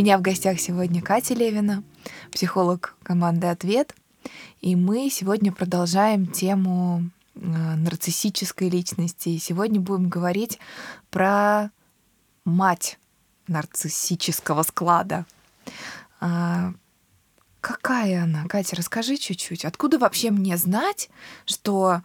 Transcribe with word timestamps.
меня 0.00 0.16
в 0.16 0.22
гостях 0.22 0.58
сегодня 0.58 1.02
Катя 1.02 1.34
Левина, 1.34 1.84
психолог 2.32 2.96
команды 3.02 3.48
«Ответ». 3.48 3.94
И 4.62 4.74
мы 4.74 5.10
сегодня 5.10 5.52
продолжаем 5.52 6.26
тему 6.26 7.10
э, 7.34 7.40
нарциссической 7.40 8.70
личности. 8.70 9.28
И 9.28 9.38
сегодня 9.38 9.78
будем 9.78 10.08
говорить 10.08 10.58
про 11.10 11.70
мать 12.46 12.98
нарциссического 13.46 14.62
склада. 14.62 15.26
А, 16.18 16.72
какая 17.60 18.22
она? 18.22 18.46
Катя, 18.46 18.76
расскажи 18.76 19.18
чуть-чуть. 19.18 19.66
Откуда 19.66 19.98
вообще 19.98 20.30
мне 20.30 20.56
знать, 20.56 21.10
что 21.44 22.00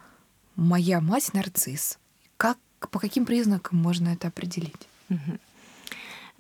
моя 0.58 1.00
мать 1.00 1.34
нарцисс? 1.34 1.98
Как, 2.36 2.58
по 2.91 3.00
каким 3.00 3.26
признакам 3.26 3.77
можно 3.77 4.10
это 4.10 4.27
определить? 4.27 4.90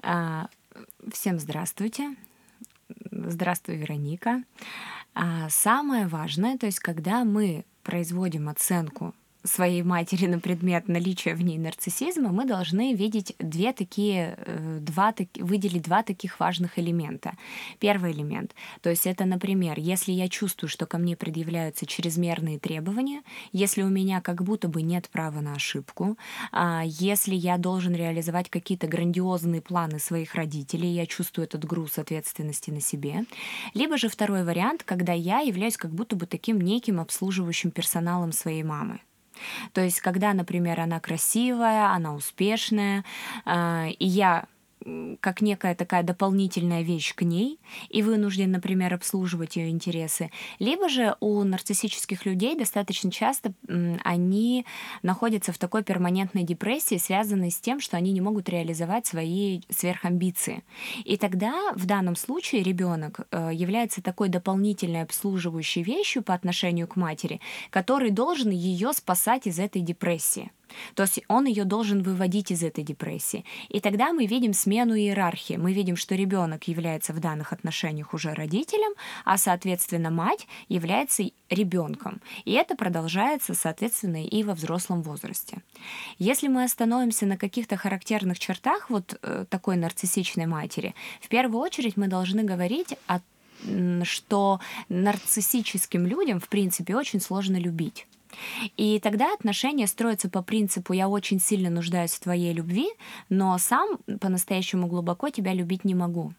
А, 0.03 0.49
всем 1.11 1.39
здравствуйте. 1.39 2.15
Здравствуй, 3.11 3.77
Вероника. 3.77 4.43
А 5.13 5.49
самое 5.49 6.07
важное, 6.07 6.57
то 6.57 6.65
есть 6.65 6.79
когда 6.79 7.23
мы 7.23 7.65
производим 7.83 8.49
оценку 8.49 9.13
своей 9.45 9.83
матери 9.83 10.25
на 10.25 10.39
предмет 10.39 10.87
наличия 10.87 11.35
в 11.35 11.41
ней 11.41 11.57
нарциссизма, 11.57 12.31
мы 12.31 12.45
должны 12.45 12.93
видеть 12.93 13.35
две 13.39 13.73
такие, 13.73 14.35
э, 14.37 14.79
два, 14.81 15.13
выделить 15.35 15.83
два 15.83 16.03
таких 16.03 16.39
важных 16.39 16.79
элемента. 16.79 17.33
Первый 17.79 18.11
элемент, 18.11 18.53
то 18.81 18.89
есть 18.89 19.07
это, 19.07 19.25
например, 19.25 19.79
если 19.79 20.11
я 20.11 20.27
чувствую, 20.29 20.69
что 20.69 20.85
ко 20.85 20.97
мне 20.97 21.15
предъявляются 21.15 21.85
чрезмерные 21.85 22.59
требования, 22.59 23.21
если 23.51 23.83
у 23.83 23.89
меня 23.89 24.21
как 24.21 24.43
будто 24.43 24.67
бы 24.67 24.81
нет 24.81 25.09
права 25.09 25.41
на 25.41 25.53
ошибку, 25.53 26.17
а, 26.51 26.83
если 26.85 27.35
я 27.35 27.57
должен 27.57 27.95
реализовать 27.95 28.49
какие-то 28.49 28.87
грандиозные 28.87 29.61
планы 29.61 29.99
своих 29.99 30.35
родителей, 30.35 30.89
я 30.89 31.05
чувствую 31.05 31.45
этот 31.45 31.65
груз 31.65 31.97
ответственности 31.97 32.71
на 32.71 32.81
себе, 32.81 33.25
либо 33.73 33.97
же 33.97 34.09
второй 34.09 34.43
вариант, 34.43 34.83
когда 34.83 35.13
я 35.13 35.39
являюсь 35.39 35.77
как 35.77 35.91
будто 35.91 36.15
бы 36.15 36.25
таким 36.25 36.59
неким 36.61 36.99
обслуживающим 36.99 37.71
персоналом 37.71 38.31
своей 38.31 38.63
мамы. 38.63 38.99
То 39.73 39.81
есть, 39.81 40.01
когда, 40.01 40.33
например, 40.33 40.79
она 40.79 40.99
красивая, 40.99 41.87
она 41.91 42.13
успешная, 42.13 43.03
э, 43.45 43.89
и 43.99 44.05
я 44.05 44.45
как 45.19 45.41
некая 45.41 45.73
такая 45.75 46.03
дополнительная 46.03 46.83
вещь 46.83 47.15
к 47.15 47.23
ней 47.23 47.59
и 47.89 48.03
вынужден, 48.03 48.51
например, 48.51 48.93
обслуживать 48.93 49.55
ее 49.55 49.69
интересы. 49.69 50.31
Либо 50.59 50.89
же 50.89 51.15
у 51.19 51.43
нарциссических 51.43 52.25
людей 52.25 52.55
достаточно 52.55 53.11
часто 53.11 53.53
они 54.03 54.65
находятся 55.01 55.51
в 55.53 55.57
такой 55.57 55.83
перманентной 55.83 56.43
депрессии, 56.43 56.97
связанной 56.97 57.51
с 57.51 57.59
тем, 57.59 57.79
что 57.79 57.97
они 57.97 58.11
не 58.11 58.21
могут 58.21 58.49
реализовать 58.49 59.07
свои 59.07 59.61
сверхамбиции. 59.69 60.63
И 61.03 61.17
тогда 61.17 61.73
в 61.75 61.85
данном 61.85 62.15
случае 62.15 62.63
ребенок 62.63 63.21
э, 63.31 63.51
является 63.53 64.01
такой 64.01 64.29
дополнительной 64.29 65.01
обслуживающей 65.01 65.83
вещью 65.83 66.21
по 66.21 66.33
отношению 66.33 66.87
к 66.87 66.95
матери, 66.95 67.41
который 67.69 68.11
должен 68.11 68.51
ее 68.51 68.93
спасать 68.93 69.47
из 69.47 69.59
этой 69.59 69.81
депрессии. 69.81 70.51
То 70.93 71.03
есть 71.03 71.21
он 71.27 71.45
ее 71.45 71.63
должен 71.65 72.03
выводить 72.03 72.51
из 72.51 72.63
этой 72.63 72.83
депрессии. 72.83 73.45
И 73.69 73.79
тогда 73.79 74.13
мы 74.13 74.25
видим 74.25 74.53
смену 74.53 74.95
иерархии. 74.95 75.55
Мы 75.55 75.73
видим, 75.73 75.95
что 75.95 76.15
ребенок 76.15 76.67
является 76.67 77.13
в 77.13 77.19
данных 77.19 77.53
отношениях 77.53 78.13
уже 78.13 78.33
родителем, 78.33 78.93
а, 79.23 79.37
соответственно, 79.37 80.11
мать 80.11 80.47
является 80.69 81.23
ребенком. 81.49 82.21
И 82.45 82.53
это 82.53 82.75
продолжается, 82.75 83.53
соответственно, 83.53 84.25
и 84.25 84.43
во 84.43 84.53
взрослом 84.53 85.01
возрасте. 85.01 85.61
Если 86.17 86.47
мы 86.47 86.63
остановимся 86.63 87.25
на 87.25 87.37
каких-то 87.37 87.77
характерных 87.77 88.39
чертах 88.39 88.89
вот 88.89 89.19
э, 89.21 89.45
такой 89.49 89.77
нарциссичной 89.77 90.45
матери, 90.45 90.95
в 91.21 91.27
первую 91.27 91.61
очередь 91.61 91.97
мы 91.97 92.07
должны 92.07 92.43
говорить 92.43 92.95
о 93.07 93.19
что 94.03 94.59
нарциссическим 94.89 96.05
людям, 96.05 96.39
в 96.39 96.49
принципе, 96.49 96.95
очень 96.95 97.19
сложно 97.19 97.57
любить. 97.57 98.05
И 98.77 98.99
тогда 98.99 99.33
отношения 99.33 99.87
строятся 99.87 100.29
по 100.29 100.41
принципу 100.41 100.93
«я 100.93 101.07
очень 101.07 101.39
сильно 101.39 101.69
нуждаюсь 101.69 102.11
в 102.11 102.19
твоей 102.19 102.53
любви, 102.53 102.87
но 103.29 103.57
сам 103.57 103.97
по-настоящему 104.19 104.87
глубоко 104.87 105.29
тебя 105.29 105.53
любить 105.53 105.85
не 105.85 105.95
могу». 105.95 106.33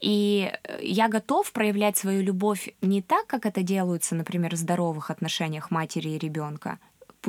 И 0.00 0.52
э, 0.52 0.78
я 0.82 1.08
готов 1.08 1.50
проявлять 1.52 1.96
свою 1.96 2.22
любовь 2.22 2.68
не 2.82 3.02
так, 3.02 3.26
как 3.26 3.46
это 3.46 3.62
делается, 3.62 4.14
например, 4.14 4.54
в 4.54 4.58
здоровых 4.58 5.10
отношениях 5.10 5.70
матери 5.70 6.10
и 6.10 6.18
ребенка, 6.18 6.78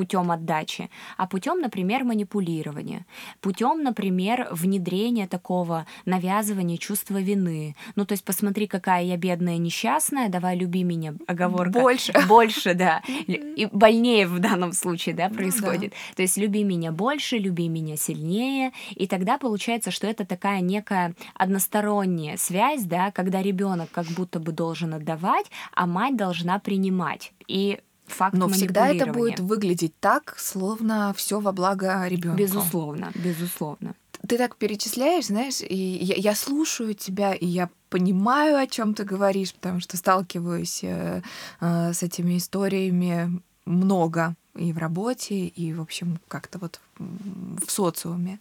путем 0.00 0.30
отдачи, 0.30 0.88
а 1.18 1.26
путем, 1.26 1.60
например, 1.60 2.04
манипулирования, 2.04 3.04
путем, 3.42 3.82
например, 3.82 4.48
внедрения 4.50 5.28
такого 5.28 5.84
навязывания 6.06 6.78
чувства 6.78 7.20
вины. 7.20 7.76
Ну, 7.96 8.06
то 8.06 8.12
есть 8.12 8.24
посмотри, 8.24 8.66
какая 8.66 9.04
я 9.04 9.18
бедная 9.18 9.58
несчастная, 9.58 10.30
давай 10.30 10.56
люби 10.56 10.84
меня, 10.84 11.16
оговорка. 11.26 11.78
Больше. 11.78 12.14
Больше, 12.28 12.72
да. 12.72 13.02
И 13.26 13.68
больнее 13.70 14.26
в 14.26 14.38
данном 14.38 14.72
случае, 14.72 15.14
да, 15.14 15.28
происходит. 15.28 15.92
Ну, 15.92 15.98
да. 16.08 16.16
То 16.16 16.22
есть 16.22 16.38
люби 16.38 16.64
меня 16.64 16.92
больше, 16.92 17.36
люби 17.36 17.68
меня 17.68 17.98
сильнее, 17.98 18.72
и 18.92 19.06
тогда 19.06 19.36
получается, 19.36 19.90
что 19.90 20.06
это 20.06 20.24
такая 20.24 20.62
некая 20.62 21.14
односторонняя 21.34 22.38
связь, 22.38 22.84
да, 22.84 23.10
когда 23.10 23.42
ребенок 23.42 23.90
как 23.90 24.06
будто 24.06 24.40
бы 24.40 24.52
должен 24.52 24.94
отдавать, 24.94 25.50
а 25.74 25.86
мать 25.86 26.16
должна 26.16 26.58
принимать. 26.58 27.34
И 27.46 27.80
факт 28.10 28.36
Но 28.36 28.48
всегда 28.48 28.88
это 28.88 29.06
будет 29.06 29.40
выглядеть 29.40 29.94
так, 30.00 30.34
словно 30.38 31.14
все 31.16 31.40
во 31.40 31.52
благо 31.52 32.06
ребенка. 32.06 32.38
Безусловно, 32.38 33.12
безусловно. 33.14 33.94
Ты 34.28 34.36
так 34.36 34.56
перечисляешь, 34.56 35.26
знаешь, 35.26 35.60
и 35.62 35.74
я, 35.74 36.14
я 36.16 36.34
слушаю 36.34 36.94
тебя, 36.94 37.32
и 37.32 37.46
я 37.46 37.70
понимаю, 37.88 38.58
о 38.58 38.66
чем 38.66 38.94
ты 38.94 39.04
говоришь, 39.04 39.54
потому 39.54 39.80
что 39.80 39.96
сталкиваюсь 39.96 40.80
э, 40.84 41.22
э, 41.60 41.92
с 41.92 42.02
этими 42.02 42.36
историями 42.36 43.40
много 43.64 44.34
и 44.54 44.72
в 44.72 44.78
работе, 44.78 45.46
и, 45.46 45.72
в 45.72 45.80
общем, 45.80 46.20
как-то 46.28 46.58
вот 46.58 46.80
в 46.98 47.70
социуме. 47.70 48.40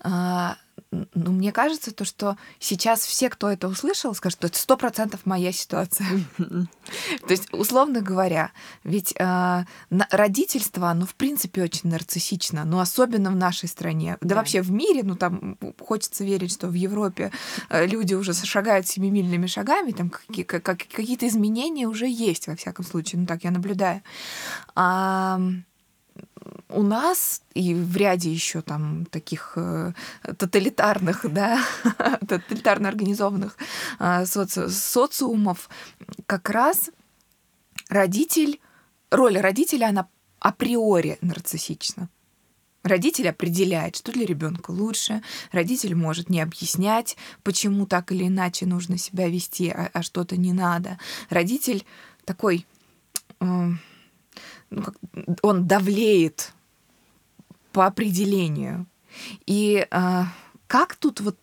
А, 0.00 0.56
ну, 0.90 1.32
мне 1.32 1.52
кажется, 1.52 1.92
то, 1.92 2.04
что 2.04 2.36
сейчас 2.58 3.04
все, 3.04 3.28
кто 3.28 3.50
это 3.50 3.68
услышал, 3.68 4.14
скажут, 4.14 4.38
что 4.38 4.46
это 4.46 4.58
сто 4.58 4.76
процентов 4.76 5.26
моя 5.26 5.52
ситуация. 5.52 6.06
То 6.36 7.30
есть, 7.30 7.52
условно 7.52 8.00
говоря, 8.00 8.52
ведь 8.84 9.14
э, 9.18 9.64
родительство, 10.10 10.90
оно 10.90 11.06
в 11.06 11.14
принципе 11.14 11.62
очень 11.62 11.90
нарциссично, 11.90 12.64
но 12.64 12.80
особенно 12.80 13.30
в 13.30 13.36
нашей 13.36 13.68
стране, 13.68 14.16
да, 14.20 14.36
вообще 14.36 14.62
в 14.62 14.70
мире, 14.70 15.02
ну 15.02 15.16
там 15.16 15.58
хочется 15.80 16.24
верить, 16.24 16.52
что 16.52 16.68
в 16.68 16.74
Европе 16.74 17.32
э, 17.68 17.86
люди 17.86 18.14
уже 18.14 18.32
шагают 18.32 18.86
семимильными 18.86 19.46
шагами, 19.46 19.92
там 19.92 20.10
какие-то 20.10 21.26
изменения 21.26 21.86
уже 21.86 22.08
есть, 22.08 22.46
во 22.46 22.56
всяком 22.56 22.84
случае, 22.84 23.20
ну 23.20 23.26
так 23.26 23.44
я 23.44 23.50
наблюдаю 23.50 24.02
у 26.68 26.82
нас 26.82 27.42
и 27.54 27.74
в 27.74 27.96
ряде 27.96 28.32
еще 28.32 28.60
там 28.60 29.06
таких 29.06 29.52
э, 29.56 29.92
тоталитарных, 30.38 31.26
да, 31.32 31.60
тоталитарно 32.26 32.88
организованных 32.88 33.56
э, 33.98 34.26
соци 34.26 34.68
социумов 34.68 35.68
как 36.26 36.50
раз 36.50 36.90
родитель, 37.88 38.60
роль 39.10 39.38
родителя, 39.38 39.86
она 39.86 40.08
априори 40.40 41.18
нарциссична. 41.20 42.08
Родитель 42.82 43.28
определяет, 43.28 43.96
что 43.96 44.12
для 44.12 44.26
ребенка 44.26 44.70
лучше. 44.70 45.22
Родитель 45.50 45.96
может 45.96 46.30
не 46.30 46.40
объяснять, 46.40 47.16
почему 47.42 47.84
так 47.84 48.12
или 48.12 48.28
иначе 48.28 48.64
нужно 48.64 48.96
себя 48.96 49.28
вести, 49.28 49.70
а, 49.70 49.90
а 49.92 50.02
что-то 50.02 50.36
не 50.36 50.52
надо. 50.52 50.98
Родитель 51.28 51.84
такой 52.24 52.64
э, 53.40 53.70
ну, 54.70 54.82
как, 54.82 54.94
он 55.42 55.66
давлеет 55.66 56.52
по 57.72 57.86
определению. 57.86 58.86
И 59.46 59.86
э, 59.90 60.22
как 60.66 60.96
тут 60.96 61.20
вот 61.20 61.36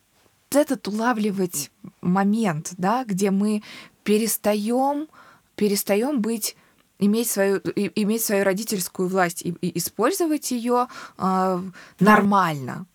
этот 0.51 0.87
улавливать 0.87 1.71
момент, 2.01 2.73
да, 2.77 3.03
где 3.05 3.31
мы 3.31 3.63
перестаем, 4.03 5.07
перестаем 5.55 6.21
быть 6.21 6.55
иметь 6.99 7.29
свою, 7.29 7.57
иметь 7.57 8.23
свою 8.23 8.43
родительскую 8.43 9.07
власть 9.07 9.41
и, 9.41 9.49
и 9.61 9.77
использовать 9.77 10.51
ее 10.51 10.87
э, 11.17 11.63
нормально. 11.99 12.85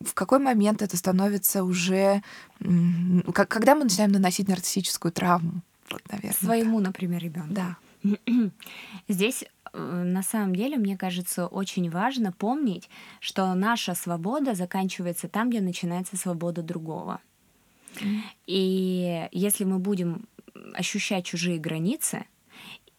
В 0.00 0.14
какой 0.14 0.38
момент 0.38 0.80
это 0.80 0.96
становится 0.96 1.64
уже, 1.64 2.22
когда 3.32 3.74
мы 3.74 3.84
начинаем 3.84 4.12
наносить 4.12 4.48
нарциссическую 4.48 5.12
травму, 5.12 5.60
вот, 5.90 6.00
наверное. 6.10 6.32
Своему, 6.32 6.80
например, 6.80 7.22
ребенку. 7.22 7.52
Да. 7.52 7.76
Здесь 9.08 9.44
э, 9.72 9.78
на 9.78 10.22
самом 10.22 10.54
деле, 10.54 10.76
мне 10.76 10.96
кажется, 10.96 11.46
очень 11.46 11.90
важно 11.90 12.32
помнить, 12.32 12.88
что 13.20 13.52
наша 13.54 13.94
свобода 13.94 14.54
заканчивается 14.54 15.28
там, 15.28 15.50
где 15.50 15.60
начинается 15.60 16.16
свобода 16.16 16.62
другого. 16.62 17.20
И 18.46 19.28
если 19.32 19.64
мы 19.64 19.78
будем 19.78 20.26
ощущать 20.74 21.24
чужие 21.24 21.58
границы, 21.58 22.24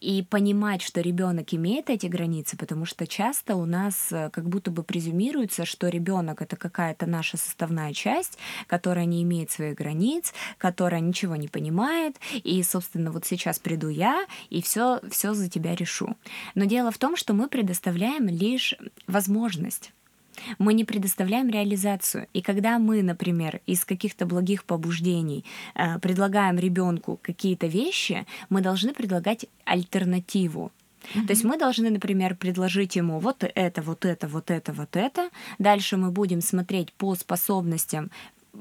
и 0.02 0.24
понимать, 0.24 0.82
что 0.82 1.00
ребенок 1.00 1.54
имеет 1.54 1.90
эти 1.90 2.08
границы, 2.08 2.58
потому 2.58 2.86
что 2.86 3.06
часто 3.06 3.56
у 3.56 3.66
нас 3.66 4.12
э, 4.12 4.32
как 4.32 4.50
будто 4.50 4.72
бы 4.72 4.84
презюмируется, 4.84 5.64
что 5.64 5.88
ребенок 5.88 6.42
это 6.42 6.58
какая-то 6.58 7.06
наша 7.06 7.38
составная 7.38 7.94
часть, 7.94 8.40
которая 8.68 9.06
не 9.06 9.22
имеет 9.22 9.52
своих 9.52 9.76
границ, 9.78 10.34
которая 10.58 11.02
ничего 11.02 11.36
не 11.36 11.48
понимает, 11.48 12.18
и, 12.34 12.62
собственно, 12.64 13.12
вот 13.12 13.26
сейчас 13.26 13.60
приду 13.60 13.90
я 13.90 14.26
и 14.50 14.62
все, 14.62 15.00
все 15.10 15.36
за 15.36 15.50
тебя 15.50 15.76
решу. 15.76 16.18
Но 16.56 16.66
дело 16.66 16.92
в 16.92 16.98
том, 16.98 17.16
что 17.16 17.34
мы 17.34 17.48
предоставляем 17.48 18.28
лишь 18.28 18.74
возможность 19.06 19.94
мы 20.60 20.74
не 20.74 20.86
предоставляем 20.86 21.50
реализацию. 21.50 22.28
И 22.34 22.42
когда 22.42 22.80
мы, 22.80 23.04
например, 23.04 23.62
из 23.66 23.86
каких-то 23.86 24.26
благих 24.26 24.64
побуждений 24.64 25.46
э, 25.76 26.00
предлагаем 26.00 26.58
ребенку 26.58 27.20
какие-то 27.22 27.68
вещи, 27.68 28.26
мы 28.50 28.62
должны 28.62 28.94
предлагать 28.94 29.46
альтернативу. 29.66 30.72
Mm-hmm. 31.02 31.26
То 31.26 31.32
есть 31.34 31.44
мы 31.44 31.58
должны, 31.58 31.90
например, 31.90 32.36
предложить 32.36 32.96
ему 32.96 33.20
вот 33.20 33.44
это, 33.44 33.82
вот 33.82 34.06
это, 34.06 34.28
вот 34.28 34.52
это, 34.52 34.74
вот 34.74 34.96
это. 34.96 35.30
Дальше 35.60 35.98
мы 35.98 36.12
будем 36.12 36.42
смотреть 36.42 36.94
по 36.94 37.16
способностям 37.16 38.12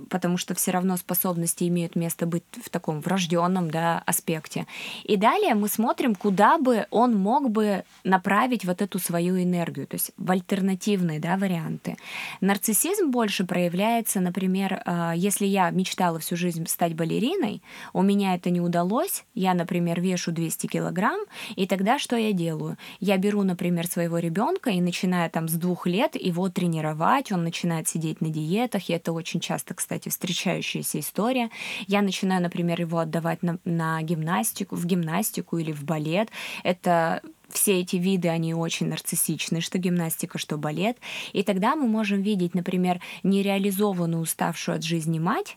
потому 0.09 0.37
что 0.37 0.55
все 0.55 0.71
равно 0.71 0.97
способности 0.97 1.65
имеют 1.65 1.97
место 1.97 2.27
быть 2.27 2.45
в 2.63 2.71
таком 2.71 3.01
врожденном 3.01 3.71
да, 3.71 4.03
аспекте. 4.07 4.67
И 5.05 5.17
далее 5.17 5.55
мы 5.55 5.69
смотрим, 5.69 6.15
куда 6.15 6.59
бы 6.59 6.87
он 6.91 7.17
мог 7.17 7.51
бы 7.51 7.85
направить 8.05 8.65
вот 8.65 8.83
эту 8.83 8.99
свою 8.99 9.43
энергию, 9.43 9.87
то 9.87 9.97
есть 9.97 10.13
в 10.17 10.31
альтернативные 10.31 11.19
да, 11.21 11.37
варианты. 11.37 11.97
Нарциссизм 12.41 13.11
больше 13.11 13.45
проявляется, 13.45 14.21
например, 14.21 14.83
а, 14.85 15.13
если 15.15 15.47
я 15.47 15.71
мечтала 15.71 16.19
всю 16.19 16.37
жизнь 16.37 16.67
стать 16.67 16.95
балериной, 16.95 17.63
у 17.93 18.03
меня 18.03 18.35
это 18.35 18.51
не 18.51 18.61
удалось, 18.61 19.25
я, 19.35 19.55
например, 19.55 20.01
вешу 20.01 20.33
200 20.33 20.67
килограмм, 20.67 21.21
и 21.57 21.67
тогда 21.67 21.99
что 21.99 22.17
я 22.17 22.33
делаю? 22.33 22.77
Я 23.01 23.17
беру, 23.17 23.43
например, 23.43 23.87
своего 23.87 24.19
ребенка 24.19 24.71
и 24.71 24.81
начинаю 24.81 25.31
там 25.31 25.49
с 25.49 25.55
двух 25.55 25.87
лет 25.87 26.15
его 26.15 26.49
тренировать, 26.49 27.33
он 27.33 27.43
начинает 27.43 27.89
сидеть 27.89 28.21
на 28.21 28.29
диетах, 28.29 28.89
и 28.89 28.93
это 28.93 29.13
очень 29.13 29.41
часто 29.41 29.75
кстати, 29.81 30.11
встречающаяся 30.11 31.01
история. 31.01 31.51
Я 31.87 32.03
начинаю, 32.03 32.43
например, 32.43 32.81
его 32.81 32.99
отдавать 32.99 33.43
на, 33.43 33.59
на 33.65 34.03
гимнастику, 34.03 34.77
в 34.77 34.85
гимнастику 34.85 35.57
или 35.57 35.73
в 35.73 35.85
балет. 35.85 36.29
Это 36.63 37.23
все 37.49 37.81
эти 37.81 37.97
виды, 37.97 38.29
они 38.29 38.55
очень 38.55 38.89
нарциссичны, 38.89 39.63
что 39.63 39.79
гимнастика, 39.79 40.39
что 40.39 40.59
балет. 40.59 40.99
И 41.33 41.43
тогда 41.43 41.77
мы 41.77 41.89
можем 41.89 42.21
видеть, 42.21 42.55
например, 42.55 43.01
нереализованную, 43.23 44.23
уставшую 44.23 44.77
от 44.77 44.85
жизни 44.85 45.19
мать 45.19 45.57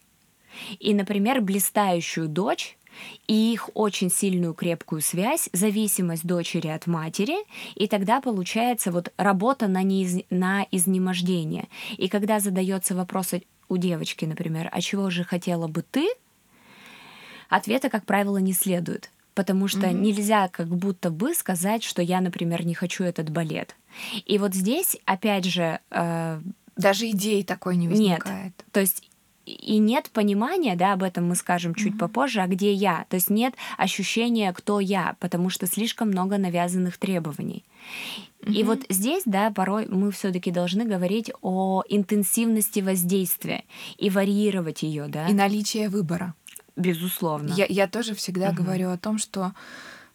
и, 0.79 0.93
например, 0.93 1.41
блистающую 1.41 2.29
дочь, 2.29 2.77
и 3.27 3.53
их 3.53 3.69
очень 3.73 4.11
сильную 4.11 4.53
крепкую 4.53 5.01
связь, 5.01 5.49
зависимость 5.53 6.25
дочери 6.25 6.67
от 6.67 6.87
матери, 6.87 7.35
и 7.75 7.87
тогда 7.87 8.21
получается 8.21 8.91
вот 8.91 9.11
работа 9.17 9.67
на, 9.67 9.83
неиз... 9.83 10.23
на 10.29 10.65
изнемождение. 10.71 11.67
И 11.97 12.07
когда 12.07 12.39
задается 12.39 12.95
вопрос 12.95 13.33
у 13.69 13.77
девочки, 13.77 14.25
например, 14.25 14.69
а 14.71 14.81
чего 14.81 15.09
же 15.09 15.23
хотела 15.23 15.67
бы 15.67 15.81
ты, 15.81 16.07
ответа, 17.49 17.89
как 17.89 18.05
правило, 18.05 18.37
не 18.37 18.53
следует. 18.53 19.09
Потому 19.35 19.67
что 19.67 19.87
mm-hmm. 19.87 19.93
нельзя 19.93 20.47
как 20.47 20.67
будто 20.67 21.09
бы 21.09 21.33
сказать, 21.33 21.83
что 21.83 22.01
я, 22.01 22.21
например, 22.21 22.65
не 22.65 22.75
хочу 22.75 23.03
этот 23.03 23.29
балет. 23.29 23.75
И 24.25 24.37
вот 24.37 24.53
здесь, 24.53 24.97
опять 25.05 25.45
же... 25.45 25.79
Э, 25.89 26.39
Даже 26.75 27.09
идеи 27.09 27.41
такой 27.41 27.77
не 27.77 27.87
возникает. 27.87 28.43
Нет. 28.43 28.65
То 28.71 28.79
есть 28.79 29.09
и 29.45 29.77
нет 29.77 30.09
понимания, 30.13 30.75
да, 30.75 30.93
об 30.93 31.03
этом 31.03 31.27
мы 31.27 31.35
скажем 31.35 31.75
чуть 31.75 31.95
mm-hmm. 31.95 31.97
попозже, 31.97 32.41
а 32.41 32.47
где 32.47 32.73
я. 32.73 33.05
То 33.09 33.15
есть 33.15 33.29
нет 33.29 33.55
ощущения, 33.77 34.53
кто 34.53 34.79
я, 34.79 35.15
потому 35.19 35.49
что 35.49 35.67
слишком 35.67 36.09
много 36.09 36.37
навязанных 36.37 36.97
требований. 36.97 37.63
Mm-hmm. 38.43 38.53
И 38.53 38.63
вот 38.63 38.79
здесь, 38.89 39.23
да, 39.25 39.51
порой 39.51 39.87
мы 39.87 40.11
все-таки 40.11 40.51
должны 40.51 40.85
говорить 40.85 41.31
о 41.41 41.83
интенсивности 41.87 42.81
воздействия 42.81 43.63
и 43.97 44.09
варьировать 44.09 44.83
ее, 44.83 45.07
да. 45.07 45.27
И 45.27 45.33
наличие 45.33 45.89
выбора. 45.89 46.35
Безусловно. 46.75 47.53
Я, 47.53 47.65
я 47.69 47.87
тоже 47.87 48.15
всегда 48.15 48.49
mm-hmm. 48.49 48.55
говорю 48.55 48.89
о 48.89 48.97
том, 48.97 49.17
что 49.17 49.53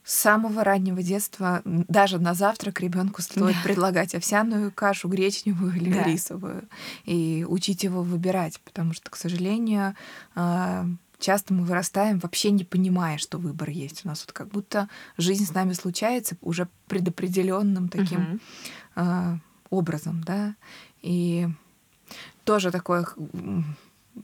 с 0.05 0.15
самого 0.15 0.65
раннего 0.65 1.03
детства 1.03 1.63
даже 1.65 2.19
на 2.19 2.35
завтрак 2.35 2.81
ребенку 2.81 3.23
стоит 3.23 3.57
да. 3.57 3.63
предлагать 3.63 4.15
овсяную 4.15 4.73
кашу, 4.73 5.09
гречневую 5.09 5.77
или 5.77 5.93
да. 5.93 6.03
рисовую, 6.03 6.69
и 7.05 7.47
учить 7.49 7.85
его 7.85 8.03
выбирать, 8.03 8.61
потому 8.61 8.95
что, 8.95 9.11
к 9.11 9.17
сожалению, 9.17 9.95
а, 10.35 10.87
часто 11.19 11.53
мы 11.55 11.65
вырастаем 11.65 12.19
вообще 12.19 12.51
не 12.51 12.65
понимая, 12.65 13.19
что 13.19 13.39
выбор 13.39 13.71
есть. 13.71 14.05
У 14.05 14.09
нас 14.09 14.25
вот 14.27 14.33
как 14.33 14.49
будто 14.49 14.89
жизнь 15.17 15.45
с 15.45 15.55
нами 15.55 15.73
случается 15.73 16.37
уже 16.41 16.69
предопределенным 16.87 17.89
таким 17.89 18.41
угу. 18.95 19.41
образом, 19.71 20.23
да, 20.23 20.55
и 21.03 21.49
тоже 22.45 22.71
такое 22.71 23.07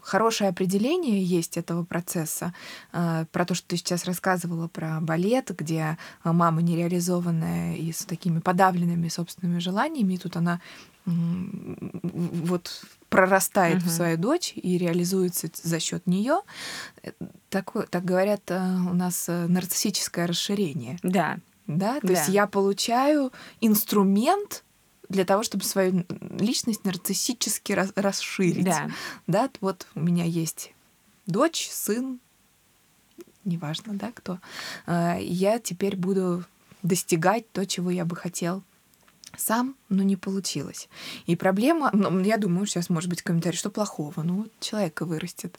хорошее 0.03 0.51
определение 0.51 1.23
есть 1.23 1.57
этого 1.57 1.85
процесса. 1.85 2.55
А, 2.93 3.25
про 3.27 3.45
то, 3.45 3.55
что 3.55 3.69
ты 3.69 3.77
сейчас 3.77 4.05
рассказывала 4.05 4.69
про 4.69 5.01
балет, 5.01 5.51
где 5.57 5.99
мама 6.23 6.63
нереализованная 6.63 7.77
и 7.77 7.93
с 7.93 8.05
такими 8.05 8.41
подавленными 8.41 9.09
собственными 9.09 9.59
желаниями, 9.59 10.15
и 10.15 10.19
тут 10.19 10.37
она 10.37 10.61
вот 11.07 12.85
прорастает 13.11 13.83
uh-huh. 13.83 13.89
в 13.89 13.91
свою 13.91 14.17
дочь 14.17 14.55
и 14.57 14.79
реализуется 14.79 15.49
за 15.53 15.79
счет 15.79 16.07
нее. 16.07 16.41
Так, 17.51 17.73
так 17.91 18.05
говорят, 18.05 18.43
э, 18.49 18.59
у 18.59 18.95
нас 18.95 19.29
э, 19.29 19.47
нарциссическое 19.47 20.27
расширение. 20.27 20.99
Да. 21.03 21.39
Да, 21.67 22.01
то 22.01 22.07
да. 22.09 22.13
есть 22.13 22.29
я 22.29 22.47
получаю 22.47 23.33
инструмент 23.61 24.64
для 25.09 25.25
того, 25.25 25.43
чтобы 25.43 25.65
свою 25.65 26.05
личность 26.39 26.85
нарциссически 26.85 27.73
расширить. 27.95 28.65
Да. 28.65 28.91
да, 29.27 29.51
вот 29.61 29.87
у 29.95 30.01
меня 30.01 30.25
есть 30.25 30.73
дочь, 31.27 31.69
сын, 31.71 32.21
неважно, 33.45 33.95
да, 33.95 34.13
кто. 34.13 34.39
А, 34.87 35.17
я 35.19 35.59
теперь 35.59 35.97
буду 35.97 36.45
достигать 36.83 37.51
то, 37.53 37.67
чего 37.67 37.91
я 37.91 38.05
бы 38.05 38.17
хотел 38.17 38.63
сам, 39.37 39.75
но 39.89 40.03
не 40.03 40.17
получилось. 40.17 40.89
И 41.27 41.35
проблема, 41.35 41.91
ну, 41.93 42.21
я 42.21 42.37
думаю, 42.37 42.67
сейчас 42.67 42.89
может 42.89 43.11
быть 43.11 43.23
комментарий, 43.23 43.57
что 43.57 43.71
плохого. 43.71 44.23
Ну, 44.23 44.43
вот 44.43 44.53
человека 44.61 45.05
вырастет, 45.05 45.59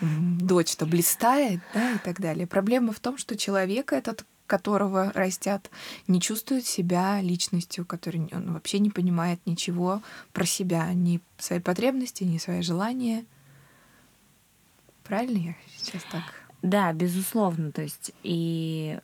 дочь-то 0.00 0.86
блистает, 0.86 1.60
да, 1.72 1.92
и 1.92 1.98
так 1.98 2.20
далее. 2.20 2.46
Проблема 2.46 2.92
в 2.92 3.00
том, 3.00 3.16
что 3.16 3.36
человека 3.36 3.96
этот 3.96 4.24
которого 4.46 5.12
растят, 5.14 5.70
не 6.06 6.20
чувствует 6.20 6.66
себя 6.66 7.20
личностью, 7.20 7.84
который 7.86 8.28
он 8.32 8.52
вообще 8.52 8.78
не 8.78 8.90
понимает 8.90 9.40
ничего 9.46 10.02
про 10.32 10.44
себя, 10.44 10.92
ни 10.92 11.20
свои 11.38 11.60
потребности, 11.60 12.24
ни 12.24 12.38
свои 12.38 12.62
желания. 12.62 13.24
Правильно 15.02 15.38
я 15.38 15.54
сейчас 15.76 16.02
так? 16.10 16.22
Да, 16.62 16.92
безусловно. 16.92 17.72
То 17.72 17.82
есть 17.82 18.12
и 18.22 18.98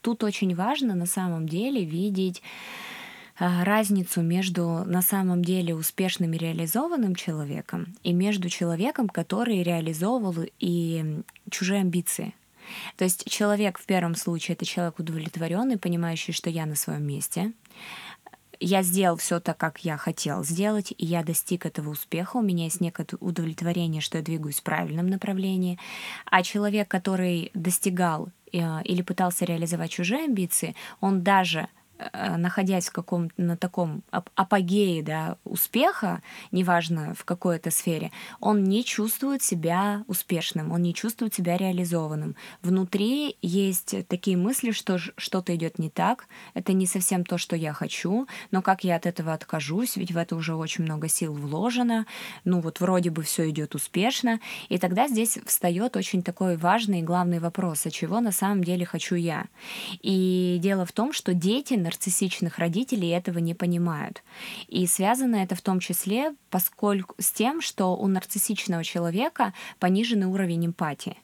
тут 0.00 0.24
очень 0.24 0.54
важно 0.54 0.94
на 0.94 1.06
самом 1.06 1.48
деле 1.48 1.84
видеть 1.84 2.42
а, 3.38 3.64
разницу 3.64 4.20
между 4.20 4.84
на 4.84 5.00
самом 5.00 5.42
деле 5.42 5.74
успешным 5.74 6.34
и 6.34 6.38
реализованным 6.38 7.14
человеком 7.14 7.94
и 8.02 8.12
между 8.12 8.50
человеком, 8.50 9.08
который 9.08 9.62
реализовывал 9.62 10.44
и 10.58 11.22
чужие 11.50 11.80
амбиции. 11.80 12.34
То 12.96 13.04
есть 13.04 13.28
человек 13.28 13.78
в 13.78 13.86
первом 13.86 14.14
случае 14.14 14.54
это 14.54 14.64
человек 14.64 14.98
удовлетворенный, 14.98 15.78
понимающий, 15.78 16.32
что 16.32 16.50
я 16.50 16.66
на 16.66 16.74
своем 16.74 17.04
месте. 17.04 17.52
Я 18.62 18.82
сделал 18.82 19.16
все 19.16 19.40
так, 19.40 19.56
как 19.56 19.84
я 19.84 19.96
хотел 19.96 20.44
сделать, 20.44 20.92
и 20.96 21.06
я 21.06 21.22
достиг 21.22 21.64
этого 21.64 21.90
успеха. 21.90 22.36
У 22.36 22.42
меня 22.42 22.64
есть 22.64 22.82
некое 22.82 23.06
удовлетворение, 23.18 24.02
что 24.02 24.18
я 24.18 24.24
двигаюсь 24.24 24.60
в 24.60 24.62
правильном 24.62 25.06
направлении. 25.06 25.78
А 26.26 26.42
человек, 26.42 26.86
который 26.86 27.50
достигал 27.54 28.28
э, 28.52 28.82
или 28.82 29.00
пытался 29.00 29.46
реализовать 29.46 29.90
чужие 29.90 30.24
амбиции, 30.24 30.76
он 31.00 31.22
даже 31.22 31.68
находясь 32.12 32.88
в 32.88 32.92
каком-то 32.92 33.34
на 33.36 33.56
таком 33.56 34.02
апогее 34.10 35.02
да, 35.02 35.36
успеха, 35.44 36.22
неважно 36.50 37.14
в 37.14 37.24
какой 37.24 37.56
это 37.56 37.70
сфере, 37.70 38.10
он 38.40 38.64
не 38.64 38.84
чувствует 38.84 39.42
себя 39.42 40.04
успешным, 40.06 40.72
он 40.72 40.82
не 40.82 40.94
чувствует 40.94 41.34
себя 41.34 41.56
реализованным. 41.56 42.36
Внутри 42.62 43.36
есть 43.42 44.06
такие 44.08 44.36
мысли, 44.36 44.70
что 44.70 44.98
что-то 44.98 45.54
идет 45.54 45.78
не 45.78 45.90
так, 45.90 46.26
это 46.54 46.72
не 46.72 46.86
совсем 46.86 47.24
то, 47.24 47.38
что 47.38 47.56
я 47.56 47.72
хочу, 47.72 48.26
но 48.50 48.62
как 48.62 48.84
я 48.84 48.96
от 48.96 49.06
этого 49.06 49.32
откажусь, 49.32 49.96
ведь 49.96 50.12
в 50.12 50.16
это 50.16 50.36
уже 50.36 50.54
очень 50.54 50.84
много 50.84 51.08
сил 51.08 51.32
вложено, 51.32 52.06
ну 52.44 52.60
вот 52.60 52.80
вроде 52.80 53.10
бы 53.10 53.22
все 53.22 53.48
идет 53.50 53.74
успешно, 53.74 54.40
и 54.68 54.78
тогда 54.78 55.08
здесь 55.08 55.38
встает 55.44 55.96
очень 55.96 56.22
такой 56.22 56.56
важный 56.56 57.00
и 57.00 57.02
главный 57.02 57.38
вопрос, 57.38 57.86
а 57.86 57.90
чего 57.90 58.20
на 58.20 58.32
самом 58.32 58.64
деле 58.64 58.86
хочу 58.86 59.14
я. 59.14 59.46
И 60.00 60.58
дело 60.60 60.86
в 60.86 60.92
том, 60.92 61.12
что 61.12 61.34
дети 61.34 61.74
нарциссичных 61.90 62.58
родителей 62.58 63.08
этого 63.08 63.38
не 63.38 63.54
понимают. 63.54 64.22
И 64.68 64.86
связано 64.86 65.36
это 65.36 65.54
в 65.54 65.60
том 65.60 65.80
числе 65.80 66.34
поскольку 66.50 67.14
с 67.18 67.32
тем, 67.32 67.60
что 67.60 67.96
у 67.96 68.06
нарциссичного 68.06 68.84
человека 68.84 69.52
пониженный 69.78 70.26
уровень 70.26 70.66
эмпатии. 70.66 71.16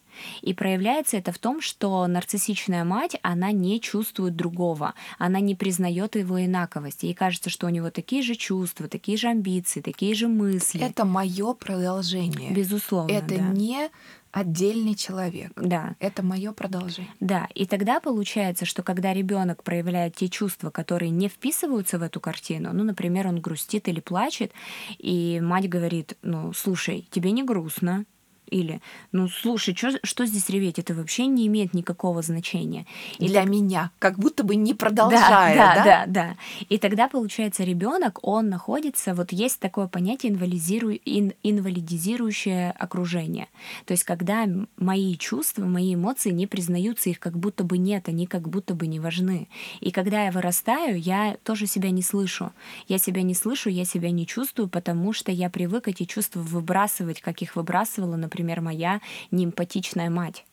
И 0.42 0.54
проявляется 0.54 1.16
это 1.16 1.32
в 1.32 1.38
том, 1.38 1.60
что 1.60 2.06
нарциссичная 2.06 2.84
мать, 2.84 3.16
она 3.22 3.52
не 3.52 3.80
чувствует 3.80 4.36
другого, 4.36 4.94
она 5.18 5.40
не 5.40 5.54
признает 5.54 6.16
его 6.16 6.44
инаковость. 6.44 7.02
Ей 7.02 7.14
кажется, 7.14 7.50
что 7.50 7.66
у 7.66 7.70
него 7.70 7.90
такие 7.90 8.22
же 8.22 8.34
чувства, 8.34 8.88
такие 8.88 9.16
же 9.16 9.28
амбиции, 9.28 9.80
такие 9.80 10.14
же 10.14 10.28
мысли. 10.28 10.80
Это 10.80 11.04
мое 11.04 11.54
продолжение. 11.54 12.52
Безусловно. 12.52 13.12
Это 13.12 13.36
да. 13.36 13.48
не 13.48 13.90
отдельный 14.36 14.94
человек. 14.94 15.52
Да. 15.56 15.96
Это 15.98 16.22
мое 16.22 16.52
продолжение. 16.52 17.10
Да, 17.20 17.48
и 17.54 17.64
тогда 17.64 18.00
получается, 18.00 18.66
что 18.66 18.82
когда 18.82 19.14
ребенок 19.14 19.62
проявляет 19.62 20.16
те 20.16 20.28
чувства, 20.28 20.68
которые 20.68 21.10
не 21.10 21.28
вписываются 21.28 21.98
в 21.98 22.02
эту 22.02 22.20
картину, 22.20 22.70
ну, 22.74 22.84
например, 22.84 23.28
он 23.28 23.40
грустит 23.40 23.88
или 23.88 24.00
плачет, 24.00 24.52
и 24.98 25.40
мать 25.42 25.70
говорит, 25.70 26.18
ну, 26.20 26.52
слушай, 26.52 27.08
тебе 27.10 27.30
не 27.30 27.44
грустно, 27.44 28.04
или, 28.48 28.80
ну, 29.12 29.28
слушай, 29.28 29.74
чё, 29.74 29.90
что 30.02 30.26
здесь 30.26 30.48
реветь? 30.48 30.78
Это 30.78 30.94
вообще 30.94 31.26
не 31.26 31.46
имеет 31.46 31.74
никакого 31.74 32.22
значения. 32.22 32.86
И 33.18 33.26
для 33.26 33.42
так... 33.42 33.50
меня, 33.50 33.90
как 33.98 34.18
будто 34.18 34.44
бы 34.44 34.56
не 34.56 34.74
продолжая, 34.74 35.56
да? 35.56 35.74
Да, 35.74 35.74
да, 35.74 35.84
да, 35.84 36.06
да. 36.06 36.36
И 36.68 36.78
тогда, 36.78 37.08
получается, 37.08 37.64
ребенок, 37.64 38.20
он 38.22 38.48
находится, 38.48 39.14
вот 39.14 39.32
есть 39.32 39.58
такое 39.60 39.88
понятие 39.88 40.32
инвалидизиру... 40.32 40.92
ин... 40.92 41.32
инвалидизирующее 41.42 42.70
окружение. 42.70 43.48
То 43.84 43.92
есть, 43.92 44.04
когда 44.04 44.46
мои 44.76 45.16
чувства, 45.16 45.64
мои 45.64 45.94
эмоции 45.94 46.30
не 46.30 46.46
признаются, 46.46 47.10
их 47.10 47.18
как 47.18 47.36
будто 47.36 47.64
бы 47.64 47.78
нет, 47.78 48.08
они 48.08 48.26
как 48.26 48.48
будто 48.48 48.74
бы 48.74 48.86
не 48.86 49.00
важны. 49.00 49.48
И 49.80 49.90
когда 49.90 50.24
я 50.24 50.30
вырастаю, 50.30 51.00
я 51.00 51.36
тоже 51.42 51.66
себя 51.66 51.90
не 51.90 52.02
слышу. 52.02 52.52
Я 52.86 52.98
себя 52.98 53.22
не 53.22 53.34
слышу, 53.34 53.70
я 53.70 53.84
себя 53.84 54.10
не 54.10 54.26
чувствую, 54.26 54.68
потому 54.68 55.12
что 55.12 55.32
я 55.32 55.50
привык 55.50 55.88
эти 55.88 56.04
чувства 56.04 56.40
выбрасывать, 56.40 57.20
как 57.20 57.42
их 57.42 57.56
выбрасывала, 57.56 58.14
например, 58.16 58.35
например, 58.36 58.60
моя 58.60 59.00
неэмпатичная 59.30 60.10
мать. 60.10 60.44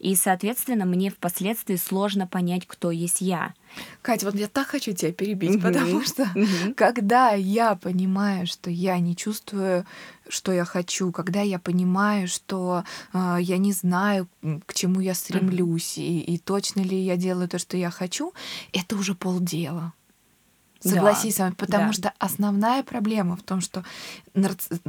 И, 0.00 0.14
соответственно, 0.16 0.84
мне 0.84 1.08
впоследствии 1.08 1.76
сложно 1.76 2.26
понять, 2.26 2.66
кто 2.66 2.90
есть 2.90 3.22
я. 3.22 3.54
Катя, 4.02 4.26
вот 4.26 4.34
я 4.34 4.48
так 4.48 4.66
хочу 4.66 4.92
тебя 4.92 5.12
перебить, 5.12 5.52
mm-hmm. 5.52 5.62
потому 5.62 6.02
что 6.02 6.24
mm-hmm. 6.24 6.74
когда 6.74 7.30
я 7.30 7.74
понимаю, 7.76 8.46
что 8.46 8.68
я 8.68 8.98
не 8.98 9.16
чувствую, 9.16 9.86
что 10.28 10.52
я 10.52 10.66
хочу, 10.66 11.10
когда 11.10 11.40
я 11.40 11.58
понимаю, 11.58 12.28
что 12.28 12.84
э, 13.14 13.36
я 13.40 13.56
не 13.56 13.72
знаю, 13.72 14.28
к 14.66 14.74
чему 14.74 15.00
я 15.00 15.14
стремлюсь, 15.14 15.96
mm-hmm. 15.96 16.02
и, 16.02 16.34
и 16.34 16.38
точно 16.38 16.80
ли 16.80 16.98
я 16.98 17.16
делаю 17.16 17.48
то, 17.48 17.58
что 17.58 17.78
я 17.78 17.90
хочу, 17.90 18.34
это 18.74 18.96
уже 18.96 19.14
полдела. 19.14 19.94
Согласись 20.82 21.36
да, 21.36 21.36
с 21.36 21.38
вами, 21.38 21.54
потому 21.54 21.86
да. 21.86 21.92
что 21.92 22.12
основная 22.18 22.82
проблема 22.82 23.36
в 23.36 23.42
том, 23.42 23.60
что 23.60 23.84
нарци... 24.34 24.80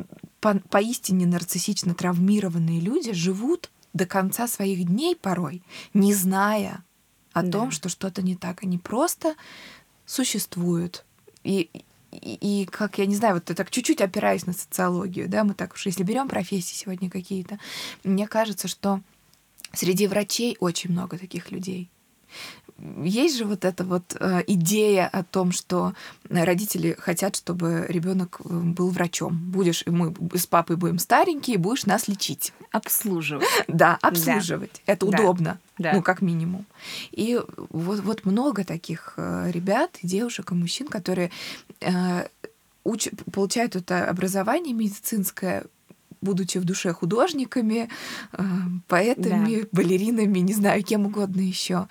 по... 0.43 0.59
поистине 0.69 1.25
нарциссично 1.25 1.95
травмированные 1.95 2.81
люди 2.81 3.13
живут 3.13 3.71
до 3.93 4.05
конца 4.05 4.47
своих 4.47 4.85
дней 4.85 5.15
порой, 5.15 5.63
не 5.93 6.13
зная 6.13 6.83
о 7.31 7.43
да. 7.43 7.51
том, 7.51 7.71
что 7.71 7.87
что-то 7.87 8.21
не 8.21 8.35
так. 8.35 8.61
Они 8.63 8.77
просто 8.77 9.35
существуют. 10.05 11.05
И, 11.45 11.69
и, 12.11 12.61
и 12.61 12.65
как, 12.65 12.97
я 12.97 13.05
не 13.05 13.15
знаю, 13.15 13.35
вот 13.35 13.49
я 13.49 13.55
так 13.55 13.71
чуть-чуть 13.71 14.01
опираюсь 14.01 14.45
на 14.45 14.53
социологию, 14.53 15.29
да, 15.29 15.45
мы 15.45 15.53
так 15.53 15.73
уж, 15.73 15.85
если 15.85 16.03
берем 16.03 16.27
профессии 16.27 16.75
сегодня 16.75 17.09
какие-то, 17.09 17.57
мне 18.03 18.27
кажется, 18.27 18.67
что 18.67 18.99
среди 19.71 20.07
врачей 20.07 20.57
очень 20.59 20.91
много 20.91 21.17
таких 21.17 21.51
людей 21.51 21.89
есть 22.79 23.37
же 23.37 23.45
вот 23.45 23.65
эта 23.65 23.83
вот 23.83 24.15
э, 24.19 24.43
идея 24.47 25.07
о 25.07 25.23
том, 25.23 25.51
что 25.51 25.93
родители 26.29 26.95
хотят, 26.99 27.35
чтобы 27.35 27.85
ребенок 27.87 28.41
э, 28.43 28.49
был 28.49 28.89
врачом. 28.89 29.37
Будешь, 29.51 29.85
мы 29.85 30.13
с 30.33 30.47
папой 30.47 30.75
будем 30.75 30.99
старенькие, 30.99 31.57
будешь 31.57 31.85
нас 31.85 32.07
лечить. 32.07 32.53
Обслуживать. 32.71 33.47
Да, 33.67 33.97
обслуживать. 34.01 34.81
Да. 34.85 34.93
Это 34.93 35.05
да. 35.07 35.17
удобно. 35.17 35.59
Да. 35.77 35.93
Ну, 35.93 36.01
как 36.01 36.21
минимум. 36.21 36.65
И 37.11 37.39
вот, 37.69 38.01
вот 38.01 38.25
много 38.25 38.63
таких 38.63 39.13
э, 39.17 39.49
ребят, 39.51 39.97
девушек 40.03 40.51
и 40.51 40.55
мужчин, 40.55 40.87
которые 40.87 41.31
э, 41.79 42.27
уч... 42.83 43.09
получают 43.31 43.75
это 43.75 44.07
образование 44.07 44.73
медицинское 44.73 45.65
будучи 46.23 46.57
в 46.57 46.65
душе 46.65 46.93
художниками, 46.93 47.89
э, 48.31 48.43
поэтами, 48.87 49.61
да. 49.61 49.67
балеринами, 49.71 50.39
не 50.39 50.53
знаю, 50.53 50.83
кем 50.83 51.05
угодно 51.05 51.41
еще. 51.41 51.87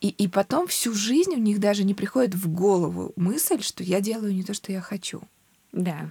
И, 0.00 0.08
и 0.08 0.28
потом 0.28 0.66
всю 0.66 0.94
жизнь 0.94 1.32
у 1.32 1.38
них 1.38 1.60
даже 1.60 1.84
не 1.84 1.94
приходит 1.94 2.34
в 2.34 2.48
голову 2.48 3.12
мысль, 3.16 3.62
что 3.62 3.84
я 3.84 4.00
делаю 4.00 4.34
не 4.34 4.42
то, 4.42 4.54
что 4.54 4.72
я 4.72 4.80
хочу. 4.80 5.22
Да. 5.72 6.10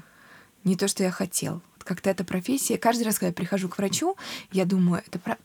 Не 0.64 0.76
то, 0.76 0.88
что 0.88 1.04
я 1.04 1.12
хотел. 1.12 1.62
Как-то 1.84 2.10
эта 2.10 2.24
профессия. 2.24 2.78
Каждый 2.78 3.04
раз, 3.04 3.16
когда 3.16 3.28
я 3.28 3.34
прихожу 3.34 3.68
к 3.68 3.78
врачу, 3.78 4.16
я 4.52 4.66
думаю, 4.66 5.04
это 5.06 5.20
правда 5.20 5.44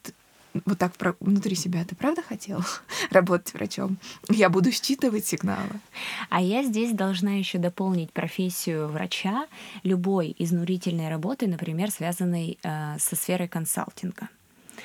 вот 0.64 0.78
так 0.78 0.94
внутри 1.20 1.54
себя, 1.54 1.84
ты 1.84 1.94
правда 1.94 2.22
хотел 2.22 2.62
работать 3.10 3.52
врачом? 3.54 3.98
Я 4.28 4.48
буду 4.48 4.70
считывать 4.72 5.26
сигналы. 5.26 5.80
А 6.30 6.40
я 6.40 6.62
здесь 6.62 6.92
должна 6.92 7.32
еще 7.32 7.58
дополнить 7.58 8.12
профессию 8.12 8.88
врача 8.88 9.46
любой 9.82 10.34
изнурительной 10.38 11.08
работы, 11.08 11.46
например, 11.46 11.90
связанной 11.90 12.58
э, 12.62 12.96
со 12.98 13.16
сферой 13.16 13.48
консалтинга. 13.48 14.28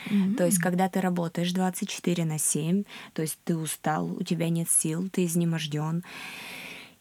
Mm-hmm. 0.10 0.36
То 0.36 0.46
есть, 0.46 0.60
когда 0.60 0.90
ты 0.90 1.02
работаешь 1.02 1.52
24 1.52 2.26
на 2.26 2.40
7, 2.40 2.84
то 3.14 3.22
есть 3.22 3.38
ты 3.44 3.56
устал, 3.56 4.12
у 4.12 4.24
тебя 4.24 4.50
нет 4.50 4.70
сил, 4.70 5.10
ты 5.10 5.26
изнеможден, 5.26 6.04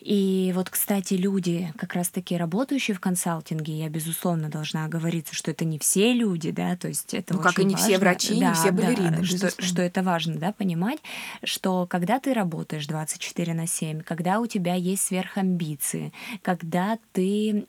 и 0.04 0.52
вот, 0.54 0.68
кстати, 0.68 1.14
люди, 1.14 1.72
как 1.76 1.94
раз-таки 1.94 2.36
работающие 2.36 2.96
в 2.96 3.00
консалтинге, 3.00 3.78
я, 3.78 3.88
безусловно, 3.88 4.48
должна 4.48 4.84
оговориться, 4.84 5.34
что 5.34 5.50
это 5.50 5.64
не 5.64 5.78
все 5.78 6.12
люди, 6.12 6.50
да, 6.50 6.76
то 6.76 6.88
есть 6.88 7.14
это 7.14 7.34
Ну, 7.34 7.40
как 7.40 7.58
и 7.58 7.64
не 7.64 7.74
важно. 7.74 7.88
все 7.88 7.98
врачи, 7.98 8.40
да, 8.40 8.48
не 8.48 8.54
все 8.54 8.70
балерины, 8.72 9.18
да, 9.18 9.24
что, 9.24 9.62
что 9.62 9.82
это 9.82 10.02
важно, 10.02 10.34
да, 10.36 10.52
понимать, 10.52 10.98
что 11.44 11.86
когда 11.86 12.18
ты 12.18 12.34
работаешь 12.34 12.86
24 12.86 13.54
на 13.54 13.66
7, 13.66 14.00
когда 14.00 14.40
у 14.40 14.46
тебя 14.46 14.74
есть 14.74 15.06
сверхамбиции, 15.06 16.12
когда 16.42 16.98
ты 17.12 17.66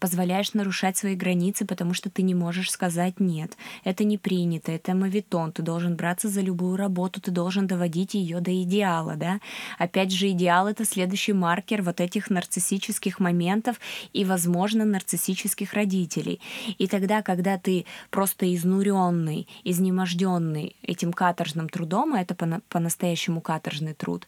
позволяешь 0.00 0.54
нарушать 0.54 0.96
свои 0.96 1.14
границы, 1.14 1.66
потому 1.66 1.92
что 1.92 2.08
ты 2.08 2.22
не 2.22 2.34
можешь 2.34 2.70
сказать 2.70 3.20
«нет», 3.20 3.56
это 3.84 4.04
не 4.04 4.16
принято, 4.16 4.72
это 4.72 4.94
мавитон, 4.94 5.52
ты 5.52 5.62
должен 5.62 5.96
браться 5.96 6.28
за 6.28 6.40
любую 6.40 6.76
работу, 6.76 7.20
ты 7.20 7.30
должен 7.30 7.66
доводить 7.66 8.14
ее 8.14 8.40
до 8.40 8.62
идеала, 8.62 9.16
да. 9.16 9.40
Опять 9.78 10.12
же, 10.12 10.30
идеал— 10.30 10.68
это 10.68 10.84
следующий 10.84 11.32
маркер 11.34 11.73
маркер 11.74 11.82
вот 11.82 12.00
этих 12.00 12.30
нарциссических 12.30 13.20
моментов 13.20 13.80
и, 14.12 14.24
возможно, 14.24 14.84
нарциссических 14.84 15.74
родителей. 15.74 16.40
И 16.78 16.86
тогда, 16.86 17.22
когда 17.22 17.58
ты 17.58 17.84
просто 18.10 18.46
изнуренный, 18.46 19.46
изнеможденный 19.64 20.76
этим 20.82 21.12
каторжным 21.12 21.68
трудом, 21.68 22.14
а 22.14 22.20
это 22.20 22.34
по-настоящему 22.68 23.40
каторжный 23.40 23.94
труд, 23.94 24.26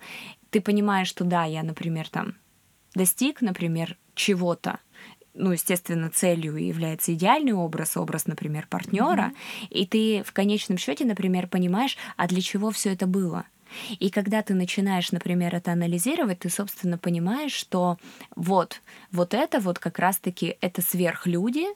ты 0.50 0.60
понимаешь, 0.60 1.08
что 1.08 1.24
да, 1.24 1.44
я, 1.44 1.62
например, 1.62 2.08
там 2.08 2.34
достиг, 2.94 3.42
например, 3.42 3.96
чего-то, 4.14 4.78
ну, 5.34 5.52
естественно, 5.52 6.10
целью 6.10 6.56
является 6.56 7.12
идеальный 7.12 7.52
образ, 7.52 7.96
образ, 7.96 8.26
например, 8.26 8.66
партнера, 8.68 9.30
mm-hmm. 9.30 9.68
и 9.70 9.86
ты 9.86 10.22
в 10.22 10.32
конечном 10.32 10.78
счете, 10.78 11.04
например, 11.04 11.46
понимаешь, 11.46 11.96
а 12.16 12.26
для 12.26 12.40
чего 12.40 12.70
все 12.70 12.92
это 12.92 13.06
было? 13.06 13.44
И 13.98 14.10
когда 14.10 14.42
ты 14.42 14.54
начинаешь, 14.54 15.12
например, 15.12 15.54
это 15.54 15.72
анализировать, 15.72 16.40
ты, 16.40 16.50
собственно, 16.50 16.98
понимаешь, 16.98 17.52
что 17.52 17.98
вот, 18.34 18.82
вот 19.12 19.34
это 19.34 19.60
вот 19.60 19.78
как 19.78 19.98
раз-таки 19.98 20.56
это 20.60 20.82
сверхлюди, 20.82 21.66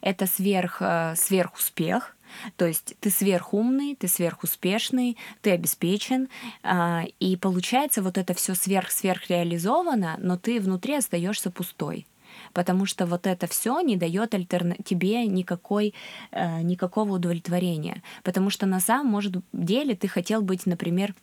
это 0.00 0.26
сверх, 0.26 0.78
э, 0.80 1.14
сверхуспех, 1.16 2.16
то 2.56 2.66
есть 2.66 2.94
ты 3.00 3.10
сверхумный, 3.10 3.96
ты 3.96 4.08
сверхуспешный, 4.08 5.16
ты 5.42 5.50
обеспечен, 5.50 6.28
а, 6.62 7.04
и 7.18 7.36
получается 7.36 8.02
вот 8.02 8.18
это 8.18 8.34
все 8.34 8.54
сверх-сверх 8.54 9.28
реализовано, 9.28 10.16
но 10.18 10.36
ты 10.36 10.60
внутри 10.60 10.94
остаешься 10.94 11.50
пустой. 11.50 12.06
Потому 12.52 12.86
что 12.86 13.06
вот 13.06 13.26
это 13.26 13.48
все 13.48 13.80
не 13.80 13.96
дает 13.96 14.34
альтерна... 14.34 14.76
тебе 14.84 15.26
никакой, 15.26 15.94
э, 16.30 16.62
никакого 16.62 17.14
удовлетворения, 17.14 18.02
потому 18.22 18.50
что 18.50 18.66
на 18.66 18.80
самом 18.80 19.08
может, 19.08 19.34
деле 19.52 19.96
ты 19.96 20.06
хотел 20.06 20.40
быть, 20.40 20.66
например, 20.66 21.14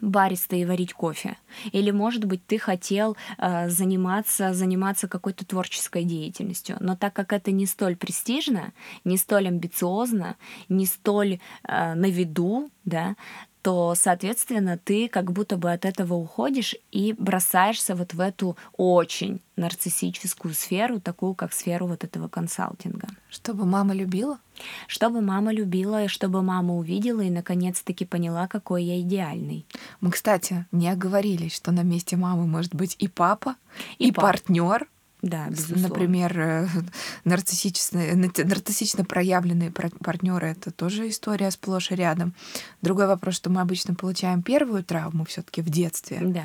бариста 0.00 0.56
и 0.56 0.64
варить 0.64 0.92
кофе. 0.92 1.36
Или, 1.72 1.90
может 1.90 2.24
быть, 2.24 2.46
ты 2.46 2.58
хотел 2.58 3.16
э, 3.38 3.68
заниматься, 3.68 4.52
заниматься 4.54 5.08
какой-то 5.08 5.44
творческой 5.46 6.04
деятельностью. 6.04 6.76
Но 6.80 6.96
так 6.96 7.12
как 7.14 7.32
это 7.32 7.50
не 7.50 7.66
столь 7.66 7.96
престижно, 7.96 8.72
не 9.04 9.16
столь 9.16 9.48
амбициозно, 9.48 10.36
не 10.68 10.86
столь 10.86 11.40
э, 11.66 11.94
на 11.94 12.06
виду, 12.06 12.70
да, 12.84 13.16
то, 13.64 13.94
соответственно, 13.96 14.76
ты 14.76 15.08
как 15.08 15.32
будто 15.32 15.56
бы 15.56 15.72
от 15.72 15.86
этого 15.86 16.12
уходишь 16.12 16.76
и 16.92 17.14
бросаешься 17.14 17.94
вот 17.94 18.12
в 18.12 18.20
эту 18.20 18.58
очень 18.76 19.40
нарциссическую 19.56 20.52
сферу, 20.52 21.00
такую 21.00 21.34
как 21.34 21.54
сферу 21.54 21.86
вот 21.86 22.04
этого 22.04 22.28
консалтинга. 22.28 23.08
Чтобы 23.30 23.64
мама 23.64 23.94
любила? 23.94 24.38
Чтобы 24.86 25.22
мама 25.22 25.50
любила, 25.50 26.04
и 26.04 26.08
чтобы 26.08 26.42
мама 26.42 26.76
увидела 26.76 27.22
и 27.22 27.30
наконец-таки 27.30 28.04
поняла, 28.04 28.48
какой 28.48 28.84
я 28.84 29.00
идеальный. 29.00 29.64
Мы, 30.02 30.10
кстати, 30.10 30.66
не 30.70 30.90
оговорились, 30.90 31.56
что 31.56 31.72
на 31.72 31.84
месте 31.84 32.16
мамы 32.16 32.46
может 32.46 32.74
быть 32.74 32.96
и 32.98 33.08
папа, 33.08 33.56
и, 33.96 34.08
и 34.08 34.12
пап. 34.12 34.24
партнер, 34.24 34.86
Да, 35.24 35.48
безусловно. 35.48 35.88
Например, 35.88 36.38
э, 36.38 36.68
нарциссичные, 37.24 38.14
нарциссично 38.14 39.04
проявленные 39.04 39.70
партнеры 39.70 40.48
это 40.48 40.70
тоже 40.70 41.08
история 41.08 41.50
сплошь 41.50 41.90
и 41.90 41.94
рядом. 41.94 42.34
Другой 42.82 43.06
вопрос, 43.06 43.36
что 43.36 43.48
мы 43.48 43.62
обычно 43.62 43.94
получаем 43.94 44.42
первую 44.42 44.84
травму 44.84 45.24
все-таки 45.24 45.62
в 45.62 45.70
детстве. 45.70 46.20
Да. 46.22 46.44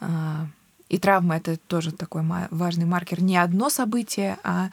А, 0.00 0.46
и 0.88 0.98
травма 0.98 1.36
это 1.36 1.56
тоже 1.56 1.90
такой 1.90 2.22
важный 2.50 2.84
маркер. 2.84 3.20
Не 3.20 3.36
одно 3.36 3.68
событие, 3.68 4.38
а 4.44 4.70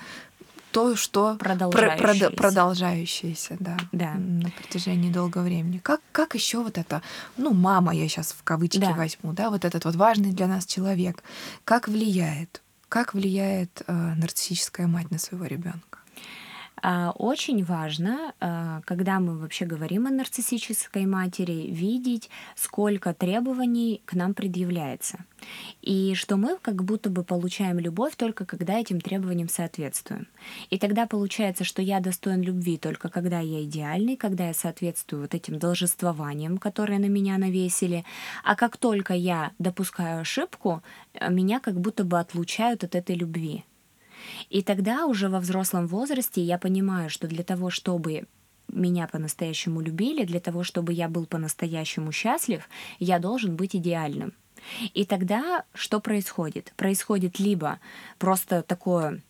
то, 0.71 0.95
что 0.95 1.35
продолжающееся, 1.37 2.29
продолжающееся 2.29 3.57
да, 3.59 3.77
да. 3.91 4.13
на 4.13 4.51
протяжении 4.51 5.11
долгого 5.11 5.43
времени. 5.43 5.79
Как, 5.79 6.01
как 6.11 6.35
еще 6.35 6.61
вот 6.61 6.77
это, 6.77 7.01
ну, 7.37 7.53
мама, 7.53 7.95
я 7.95 8.07
сейчас 8.07 8.33
в 8.33 8.43
кавычки 8.43 8.77
да. 8.77 8.91
возьму, 8.91 9.33
да, 9.33 9.49
вот 9.49 9.65
этот 9.65 9.85
вот 9.85 9.95
важный 9.95 10.31
для 10.31 10.45
нас 10.45 10.67
человек, 10.67 11.23
как 11.63 11.87
влияет 11.87 12.61
как 12.89 13.13
влияет 13.13 13.81
э, 13.85 13.93
нарциссическая 13.93 14.87
мать 14.87 15.11
на 15.11 15.19
своего 15.19 15.45
ребенка? 15.45 15.99
А, 16.81 17.11
очень 17.11 17.63
важно, 17.63 18.33
а, 18.39 18.81
когда 18.85 19.19
мы 19.19 19.37
вообще 19.37 19.65
говорим 19.65 20.05
о 20.05 20.11
нарциссической 20.11 21.05
матери, 21.05 21.67
видеть, 21.71 22.29
сколько 22.55 23.13
требований 23.13 24.01
к 24.05 24.13
нам 24.13 24.33
предъявляется. 24.33 25.25
И 25.81 26.13
что 26.13 26.37
мы 26.37 26.57
как 26.61 26.83
будто 26.83 27.09
бы 27.09 27.23
получаем 27.23 27.79
любовь 27.79 28.15
только 28.15 28.45
когда 28.45 28.79
этим 28.79 29.01
требованиям 29.01 29.49
соответствуем. 29.49 30.27
И 30.69 30.77
тогда 30.77 31.07
получается, 31.07 31.63
что 31.63 31.81
я 31.81 31.99
достоин 31.99 32.41
любви 32.41 32.77
только 32.77 33.09
когда 33.09 33.39
я 33.39 33.63
идеальный, 33.63 34.15
когда 34.15 34.47
я 34.47 34.53
соответствую 34.53 35.23
вот 35.23 35.33
этим 35.33 35.57
должествованиям, 35.57 36.59
которые 36.59 36.99
на 36.99 37.07
меня 37.07 37.37
навесили. 37.37 38.05
А 38.43 38.55
как 38.55 38.77
только 38.77 39.13
я 39.13 39.51
допускаю 39.57 40.21
ошибку, 40.21 40.83
меня 41.27 41.59
как 41.59 41.79
будто 41.79 42.03
бы 42.03 42.19
отлучают 42.19 42.83
от 42.83 42.93
этой 42.93 43.15
любви. 43.15 43.63
И 44.49 44.61
тогда 44.61 45.05
уже 45.05 45.29
во 45.29 45.39
взрослом 45.39 45.87
возрасте 45.87 46.41
я 46.41 46.57
понимаю, 46.57 47.09
что 47.09 47.27
для 47.27 47.43
того, 47.43 47.69
чтобы 47.69 48.25
меня 48.67 49.07
по-настоящему 49.07 49.81
любили, 49.81 50.25
для 50.25 50.39
того, 50.39 50.63
чтобы 50.63 50.93
я 50.93 51.07
был 51.07 51.25
по-настоящему 51.25 52.11
счастлив, 52.11 52.67
я 52.99 53.19
должен 53.19 53.55
быть 53.55 53.75
идеальным. 53.75 54.33
И 54.93 55.05
тогда 55.05 55.63
что 55.73 55.99
происходит? 55.99 56.73
Происходит 56.75 57.39
либо 57.39 57.79
просто 58.17 58.63
такое 58.63 59.21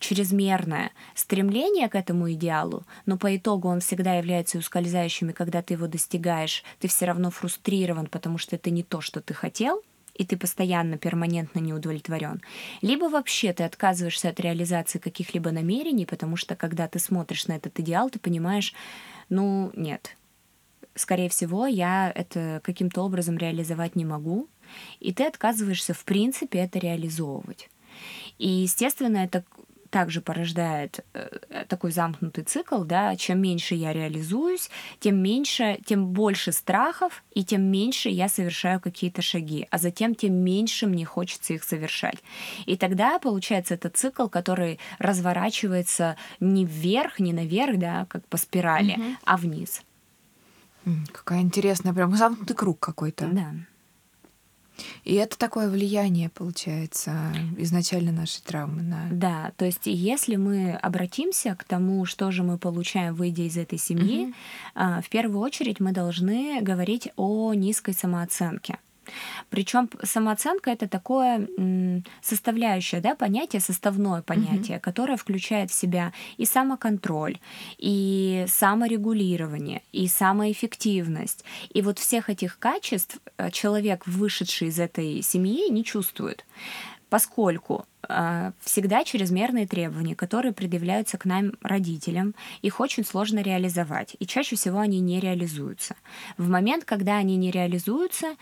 чрезмерное 0.00 0.90
стремление 1.14 1.88
к 1.88 1.94
этому 1.94 2.30
идеалу, 2.32 2.84
но 3.06 3.16
по 3.16 3.34
итогу 3.34 3.68
он 3.68 3.80
всегда 3.80 4.14
является 4.14 4.58
ускользающим, 4.58 5.30
и 5.30 5.32
когда 5.32 5.62
ты 5.62 5.74
его 5.74 5.86
достигаешь, 5.86 6.62
ты 6.78 6.88
все 6.88 7.06
равно 7.06 7.30
фрустрирован, 7.30 8.06
потому 8.06 8.36
что 8.36 8.56
это 8.56 8.68
не 8.68 8.82
то, 8.82 9.00
что 9.00 9.22
ты 9.22 9.32
хотел— 9.32 9.82
и 10.16 10.24
ты 10.24 10.36
постоянно, 10.36 10.98
перманентно 10.98 11.60
не 11.60 11.72
удовлетворен. 11.72 12.42
Либо 12.82 13.04
вообще 13.04 13.52
ты 13.52 13.64
отказываешься 13.64 14.30
от 14.30 14.40
реализации 14.40 14.98
каких-либо 14.98 15.50
намерений, 15.50 16.06
потому 16.06 16.36
что 16.36 16.56
когда 16.56 16.88
ты 16.88 16.98
смотришь 16.98 17.46
на 17.46 17.56
этот 17.56 17.78
идеал, 17.80 18.10
ты 18.10 18.18
понимаешь, 18.18 18.74
ну 19.28 19.70
нет, 19.74 20.16
скорее 20.94 21.28
всего, 21.28 21.66
я 21.66 22.10
это 22.14 22.60
каким-то 22.64 23.02
образом 23.02 23.36
реализовать 23.36 23.96
не 23.96 24.04
могу, 24.04 24.48
и 25.00 25.12
ты 25.12 25.24
отказываешься 25.24 25.94
в 25.94 26.04
принципе 26.04 26.58
это 26.58 26.78
реализовывать. 26.78 27.68
И, 28.38 28.48
естественно, 28.48 29.18
это 29.18 29.44
также 29.96 30.20
порождает 30.20 31.06
э, 31.14 31.64
такой 31.68 31.90
замкнутый 31.90 32.44
цикл, 32.44 32.84
да, 32.84 33.16
чем 33.16 33.40
меньше 33.40 33.74
я 33.74 33.94
реализуюсь, 33.94 34.68
тем 35.00 35.16
меньше, 35.22 35.78
тем 35.86 36.08
больше 36.08 36.52
страхов, 36.52 37.24
и 37.32 37.42
тем 37.42 37.62
меньше 37.62 38.10
я 38.10 38.28
совершаю 38.28 38.78
какие-то 38.78 39.22
шаги, 39.22 39.66
а 39.70 39.78
затем 39.78 40.14
тем 40.14 40.34
меньше 40.34 40.86
мне 40.86 41.06
хочется 41.06 41.54
их 41.54 41.64
совершать. 41.64 42.18
И 42.66 42.76
тогда 42.76 43.18
получается 43.18 43.72
этот 43.72 43.96
цикл, 43.96 44.28
который 44.28 44.78
разворачивается 44.98 46.16
не 46.40 46.66
вверх, 46.66 47.18
не 47.18 47.32
наверх, 47.32 47.78
да, 47.78 48.04
как 48.10 48.22
по 48.26 48.36
спирали, 48.36 48.92
угу. 48.92 49.16
а 49.24 49.36
вниз. 49.38 49.80
Какая 51.10 51.40
интересная, 51.40 51.94
прям 51.94 52.14
замкнутый 52.14 52.54
круг 52.54 52.80
какой-то. 52.80 53.28
Да. 53.28 53.54
И 55.04 55.14
это 55.14 55.38
такое 55.38 55.68
влияние, 55.68 56.28
получается, 56.28 57.32
изначально 57.56 58.12
нашей 58.12 58.42
травмы 58.42 58.82
на... 58.82 59.08
Да, 59.10 59.52
то 59.56 59.64
есть 59.64 59.82
если 59.84 60.36
мы 60.36 60.72
обратимся 60.74 61.54
к 61.54 61.64
тому, 61.64 62.04
что 62.04 62.30
же 62.30 62.42
мы 62.42 62.58
получаем, 62.58 63.14
выйдя 63.14 63.42
из 63.42 63.56
этой 63.56 63.78
семьи, 63.78 64.34
угу. 64.74 65.02
в 65.02 65.08
первую 65.08 65.40
очередь 65.40 65.80
мы 65.80 65.92
должны 65.92 66.60
говорить 66.60 67.08
о 67.16 67.54
низкой 67.54 67.94
самооценке. 67.94 68.78
Причем 69.50 69.88
самооценка 70.02 70.70
это 70.70 70.88
такое 70.88 71.48
составляющее 72.22 73.00
да, 73.00 73.14
понятие, 73.14 73.60
составное 73.60 74.22
понятие, 74.22 74.78
mm-hmm. 74.78 74.80
которое 74.80 75.16
включает 75.16 75.70
в 75.70 75.74
себя 75.74 76.12
и 76.36 76.44
самоконтроль, 76.44 77.38
и 77.78 78.44
саморегулирование, 78.48 79.82
и 79.92 80.08
самоэффективность. 80.08 81.44
И 81.70 81.82
вот 81.82 81.98
всех 81.98 82.30
этих 82.30 82.58
качеств 82.58 83.18
э, 83.38 83.50
человек, 83.50 84.06
вышедший 84.06 84.68
из 84.68 84.78
этой 84.78 85.22
семьи, 85.22 85.68
не 85.70 85.84
чувствует 85.84 86.44
поскольку 87.08 87.86
э, 88.08 88.52
всегда 88.60 89.04
чрезмерные 89.04 89.66
требования, 89.66 90.16
которые 90.16 90.52
предъявляются 90.52 91.18
к 91.18 91.24
нам 91.24 91.52
родителям, 91.62 92.34
их 92.62 92.80
очень 92.80 93.04
сложно 93.04 93.40
реализовать, 93.40 94.16
и 94.18 94.26
чаще 94.26 94.56
всего 94.56 94.80
они 94.80 95.00
не 95.00 95.20
реализуются. 95.20 95.94
В 96.36 96.48
момент, 96.48 96.84
когда 96.84 97.16
они 97.16 97.36
не 97.36 97.50
реализуются, 97.50 98.34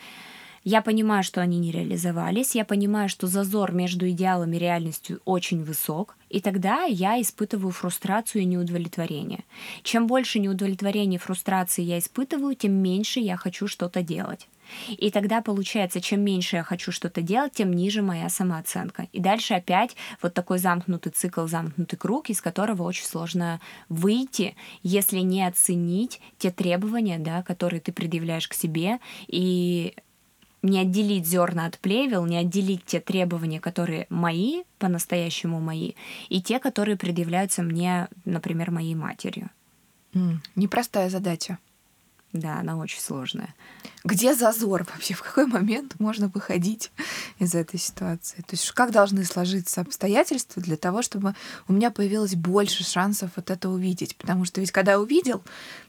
я 0.64 0.80
понимаю, 0.82 1.22
что 1.22 1.40
они 1.40 1.58
не 1.58 1.70
реализовались, 1.70 2.54
я 2.54 2.64
понимаю, 2.64 3.08
что 3.08 3.26
зазор 3.26 3.72
между 3.72 4.08
идеалом 4.08 4.52
и 4.54 4.58
реальностью 4.58 5.20
очень 5.24 5.62
высок, 5.62 6.16
и 6.30 6.40
тогда 6.40 6.84
я 6.84 7.20
испытываю 7.20 7.70
фрустрацию 7.70 8.42
и 8.42 8.46
неудовлетворение. 8.46 9.44
Чем 9.82 10.06
больше 10.06 10.38
неудовлетворения 10.40 11.18
и 11.18 11.20
фрустрации 11.20 11.82
я 11.82 11.98
испытываю, 11.98 12.54
тем 12.54 12.72
меньше 12.72 13.20
я 13.20 13.36
хочу 13.36 13.68
что-то 13.68 14.02
делать. 14.02 14.48
И 14.88 15.10
тогда 15.10 15.42
получается, 15.42 16.00
чем 16.00 16.22
меньше 16.22 16.56
я 16.56 16.62
хочу 16.62 16.90
что-то 16.92 17.20
делать, 17.20 17.52
тем 17.52 17.72
ниже 17.72 18.02
моя 18.02 18.28
самооценка. 18.28 19.08
И 19.12 19.20
дальше 19.20 19.54
опять 19.54 19.94
вот 20.22 20.34
такой 20.34 20.58
замкнутый 20.58 21.12
цикл, 21.12 21.46
замкнутый 21.46 21.98
круг, 21.98 22.30
из 22.30 22.40
которого 22.40 22.82
очень 22.82 23.04
сложно 23.04 23.60
выйти, 23.88 24.56
если 24.82 25.18
не 25.18 25.46
оценить 25.46 26.20
те 26.38 26.50
требования, 26.50 27.18
да, 27.18 27.42
которые 27.42 27.80
ты 27.80 27.92
предъявляешь 27.92 28.48
к 28.48 28.54
себе, 28.54 28.98
и 29.26 29.94
не 30.64 30.80
отделить 30.80 31.26
зерна 31.26 31.66
от 31.66 31.78
плевел, 31.78 32.24
не 32.24 32.38
отделить 32.38 32.84
те 32.86 32.98
требования, 32.98 33.60
которые 33.60 34.06
мои, 34.08 34.62
по-настоящему 34.78 35.60
мои, 35.60 35.92
и 36.30 36.40
те, 36.40 36.58
которые 36.58 36.96
предъявляются 36.96 37.62
мне, 37.62 38.08
например, 38.24 38.70
моей 38.70 38.94
матерью. 38.94 39.50
Mm, 40.14 40.38
непростая 40.56 41.10
задача. 41.10 41.58
Да, 42.32 42.58
она 42.58 42.76
очень 42.78 43.00
сложная. 43.00 43.54
Где 44.04 44.34
зазор 44.34 44.86
вообще? 44.90 45.14
В 45.14 45.22
какой 45.22 45.46
момент 45.46 45.94
можно 46.00 46.28
выходить 46.28 46.90
из 47.38 47.54
этой 47.54 47.78
ситуации? 47.78 48.38
То 48.38 48.52
есть 48.52 48.68
как 48.72 48.90
должны 48.90 49.24
сложиться 49.24 49.82
обстоятельства 49.82 50.60
для 50.60 50.76
того, 50.76 51.02
чтобы 51.02 51.34
у 51.68 51.72
меня 51.72 51.90
появилось 51.90 52.34
больше 52.34 52.84
шансов 52.84 53.30
вот 53.36 53.50
это 53.50 53.68
увидеть? 53.68 54.16
Потому 54.16 54.46
что 54.46 54.60
ведь 54.60 54.72
когда 54.72 54.98
увидел, 54.98 55.44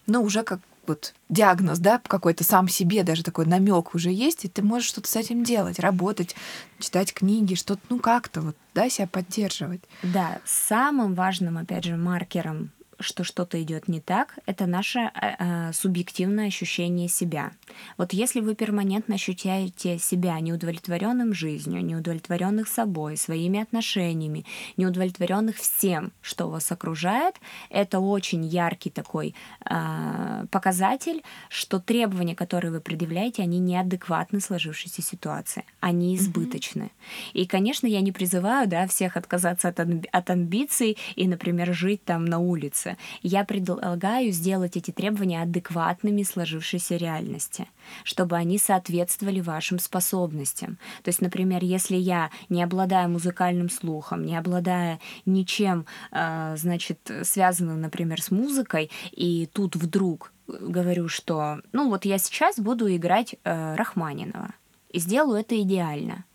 ну 0.06 0.22
уже 0.22 0.44
как 0.44 0.60
вот 0.88 1.14
диагноз, 1.30 1.80
да, 1.80 2.02
какой-то 2.08 2.44
сам 2.44 2.68
себе, 2.68 3.04
даже 3.04 3.24
такой 3.24 3.46
намек 3.46 3.96
уже 3.96 4.12
есть, 4.12 4.46
и 4.46 4.50
ты 4.50 4.62
можешь 4.62 4.90
что-то 4.90 5.10
с 5.10 5.16
этим 5.16 5.44
делать, 5.44 5.80
работать, 5.80 6.36
читать 6.80 7.14
книги, 7.14 7.56
что-то, 7.56 7.82
ну 7.90 8.00
как-то 8.00 8.42
вот, 8.42 8.56
да, 8.74 8.90
себя 8.90 9.08
поддерживать. 9.08 9.82
Да, 10.04 10.40
самым 10.46 11.14
важным, 11.16 11.58
опять 11.58 11.86
же, 11.86 11.96
маркером 11.96 12.72
что 13.00 13.24
что-то 13.24 13.62
идет 13.62 13.88
не 13.88 14.00
так, 14.00 14.40
это 14.46 14.66
наше 14.66 15.00
э, 15.00 15.36
э, 15.40 15.74
субъективное 15.74 16.48
ощущение 16.48 17.08
себя. 17.08 17.52
Вот 17.98 18.14
если 18.14 18.40
вы 18.40 18.56
перманентно 18.56 19.16
ощущаете 19.16 19.98
себя 19.98 20.40
неудовлетворенным 20.40 21.34
жизнью, 21.34 21.84
неудовлетворенных 21.84 22.68
собой, 22.68 23.18
своими 23.18 23.60
отношениями, 23.60 24.46
неудовлетворенных 24.78 25.58
всем, 25.58 26.12
что 26.22 26.50
вас 26.50 26.72
окружает, 26.72 27.36
это 27.70 28.00
очень 28.00 28.46
яркий 28.46 28.90
такой 28.90 29.36
э, 29.70 30.46
показатель, 30.52 31.24
что 31.50 31.80
требования, 31.80 32.36
которые 32.36 32.72
вы 32.72 32.80
предъявляете, 32.80 33.44
они 33.44 33.60
неадекватны 33.60 34.40
сложившейся 34.40 35.02
ситуации, 35.02 35.64
они 35.80 36.16
избыточны. 36.16 36.84
Mm-hmm. 36.84 37.32
И, 37.34 37.46
конечно, 37.46 37.88
я 37.88 38.02
не 38.02 38.12
призываю 38.12 38.68
да, 38.68 38.88
всех 38.88 39.18
отказаться 39.18 39.70
от, 39.70 39.80
от 39.80 40.30
амбиций 40.30 40.98
и, 41.16 41.28
например, 41.28 41.74
жить 41.74 42.04
там 42.04 42.26
на 42.26 42.40
улице 42.40 42.85
меняются. 42.86 42.98
Я 43.22 43.44
предлагаю 43.44 44.32
сделать 44.32 44.78
эти 44.78 44.92
требования 44.92 45.42
адекватными 45.42 46.24
сложившейся 46.24 46.98
реальности, 46.98 47.68
чтобы 48.04 48.36
они 48.36 48.58
соответствовали 48.58 49.42
вашим 49.42 49.80
способностям. 49.80 50.78
То 51.04 51.10
есть, 51.10 51.22
например, 51.22 51.64
если 51.64 51.96
я 51.96 52.30
не 52.50 52.64
обладаю 52.64 53.10
музыкальным 53.10 53.70
слухом, 53.70 54.26
не 54.26 54.38
обладая 54.38 55.00
ничем, 55.26 55.86
а, 56.12 56.56
значит, 56.58 57.00
связанным, 57.24 57.82
например, 57.82 58.22
с 58.22 58.32
музыкой, 58.32 58.92
и 59.12 59.48
тут 59.52 59.76
вдруг 59.76 60.32
говорю, 60.48 61.08
что, 61.08 61.62
ну 61.72 61.90
вот 61.90 62.06
я 62.06 62.20
сейчас 62.20 62.60
буду 62.60 62.94
играть 62.96 63.36
э, 63.44 63.76
Рахманинова 63.76 64.54
и 64.90 65.00
сделаю 65.00 65.40
это 65.40 65.60
идеально. 65.60 66.26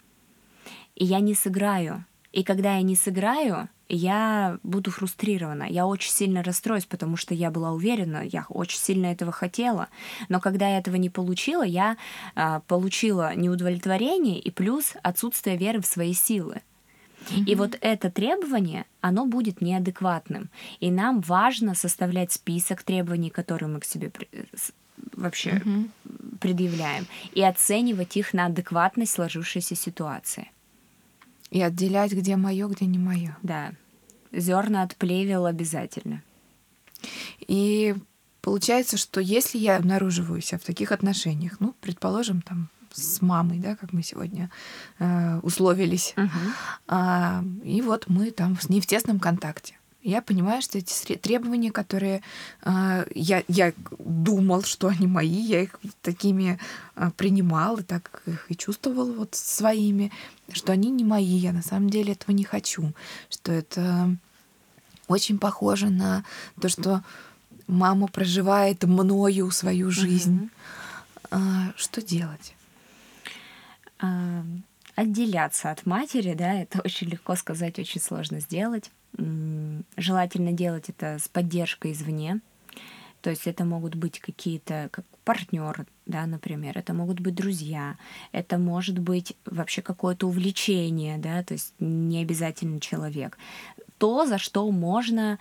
И 0.97 1.05
я 1.05 1.21
не 1.21 1.35
сыграю 1.35 2.05
И 2.33 2.45
когда 2.45 2.77
я 2.77 2.83
не 2.83 2.95
сыграю, 2.95 3.69
я 3.89 4.59
буду 4.63 4.91
фрустрирована, 4.93 5.65
я 5.65 5.87
очень 5.87 6.13
сильно 6.13 6.45
расстроюсь, 6.45 6.85
потому 6.85 7.17
что 7.17 7.35
я 7.35 7.51
была 7.51 7.73
уверена, 7.73 8.23
я 8.25 8.47
очень 8.49 8.79
сильно 8.79 9.07
этого 9.07 9.33
хотела. 9.33 9.89
Но 10.29 10.41
когда 10.41 10.69
я 10.69 10.79
этого 10.79 10.97
не 10.97 11.11
получила, 11.11 11.65
я 11.65 11.97
э, 12.37 12.61
получила 12.69 13.35
неудовлетворение 13.35 14.39
и 14.39 14.51
плюс 14.53 14.95
отсутствие 15.03 15.57
веры 15.57 15.81
в 15.81 15.87
свои 15.87 16.15
силы. 16.15 16.63
Mm-hmm. 17.31 17.45
И 17.47 17.55
вот 17.57 17.77
это 17.81 18.11
требование, 18.11 18.87
оно 19.01 19.27
будет 19.27 19.61
неадекватным. 19.61 20.51
И 20.79 20.91
нам 20.91 21.21
важно 21.21 21.75
составлять 21.75 22.33
список 22.33 22.85
требований, 22.85 23.31
которые 23.31 23.69
мы 23.69 23.81
к 23.81 23.85
себе 23.85 24.13
вообще 25.17 25.51
mm-hmm. 25.51 26.39
предъявляем, 26.39 27.07
и 27.33 27.43
оценивать 27.43 28.17
их 28.17 28.35
на 28.35 28.47
адекватность 28.47 29.13
сложившейся 29.13 29.75
ситуации. 29.75 30.51
И 31.51 31.61
отделять, 31.61 32.13
где 32.13 32.37
мое, 32.37 32.69
где 32.69 32.87
не 32.87 32.99
мое. 32.99 33.37
Да. 33.43 33.73
Зерна 34.33 34.83
от 34.83 34.97
плевел 34.97 35.47
обязательно. 35.47 36.23
И 37.41 37.95
получается, 38.41 38.97
что 38.97 39.21
если 39.21 39.59
я 39.59 39.77
обнаруживаю 39.77 40.41
себя 40.41 40.59
в 40.59 40.65
таких 40.65 40.93
отношениях, 40.93 41.57
ну, 41.59 41.75
предположим, 41.81 42.43
там, 42.43 42.69
с 42.93 43.23
мамой, 43.23 43.59
да, 43.59 43.77
как 43.77 43.93
мы 43.93 44.03
сегодня 44.03 44.51
э, 44.99 45.39
условились, 45.43 46.15
uh-huh. 46.17 46.29
а, 46.89 47.45
и 47.65 47.83
вот 47.83 48.09
мы 48.09 48.31
там 48.31 48.59
с 48.61 48.69
ней 48.69 48.81
в 48.81 48.87
тесном 48.87 49.21
контакте. 49.21 49.77
Я 50.03 50.23
понимаю, 50.23 50.63
что 50.63 50.79
эти 50.79 51.17
требования, 51.17 51.71
которые 51.71 52.23
э, 52.63 53.07
я, 53.15 53.43
я 53.49 53.73
думал, 53.99 54.63
что 54.63 54.89
они 54.89 55.07
мои, 55.07 55.29
я 55.29 55.63
их 55.63 55.79
такими 56.01 56.59
э, 56.97 57.11
принимал 57.17 57.77
и 57.77 57.83
так 57.83 58.23
их 58.27 58.51
и 58.51 58.57
чувствовал 58.57 59.13
вот 59.13 59.35
своими, 59.35 60.11
что 60.53 60.73
они 60.73 60.91
не 60.91 61.05
мои, 61.05 61.37
я 61.37 61.53
на 61.53 61.63
самом 61.63 61.91
деле 61.91 62.15
этого 62.15 62.35
не 62.35 62.45
хочу, 62.45 62.95
что 63.29 63.53
это 63.53 64.17
очень 65.07 65.39
похоже 65.39 65.91
на 65.91 66.25
то, 66.59 66.71
что 66.71 67.03
мама 67.67 68.07
проживает 68.07 68.83
мною 68.85 69.51
свою 69.51 69.91
жизнь. 69.91 70.51
Mm-hmm. 71.31 71.71
Э, 71.71 71.73
что 71.77 72.01
делать? 72.03 72.55
отделяться 74.95 75.71
от 75.71 75.85
матери, 75.85 76.33
да, 76.35 76.55
это 76.55 76.81
очень 76.85 77.09
легко 77.09 77.37
сказать, 77.37 77.79
очень 77.79 78.01
сложно 78.01 78.41
сделать. 78.41 78.91
Желательно 79.17 80.53
делать 80.53 80.89
это 80.89 81.19
с 81.19 81.29
поддержкой 81.29 81.93
извне. 81.93 82.41
То 83.21 83.31
есть 83.31 83.47
это 83.47 83.65
могут 83.65 83.95
быть 83.95 84.19
какие-то 84.19 84.89
как 84.93 85.05
партнер, 85.25 85.87
да, 86.07 86.27
например, 86.27 86.79
это 86.79 86.95
могут 86.95 87.21
быть 87.21 87.35
друзья, 87.35 87.97
это 88.33 88.57
может 88.57 88.99
быть 88.99 89.37
вообще 89.45 89.83
какое-то 89.83 90.27
увлечение, 90.27 91.19
да, 91.19 91.43
то 91.43 91.53
есть 91.55 91.75
не 91.79 92.23
обязательно 92.23 92.81
человек. 92.81 93.37
То, 93.99 94.25
за 94.25 94.39
что 94.39 94.71
можно 94.71 95.39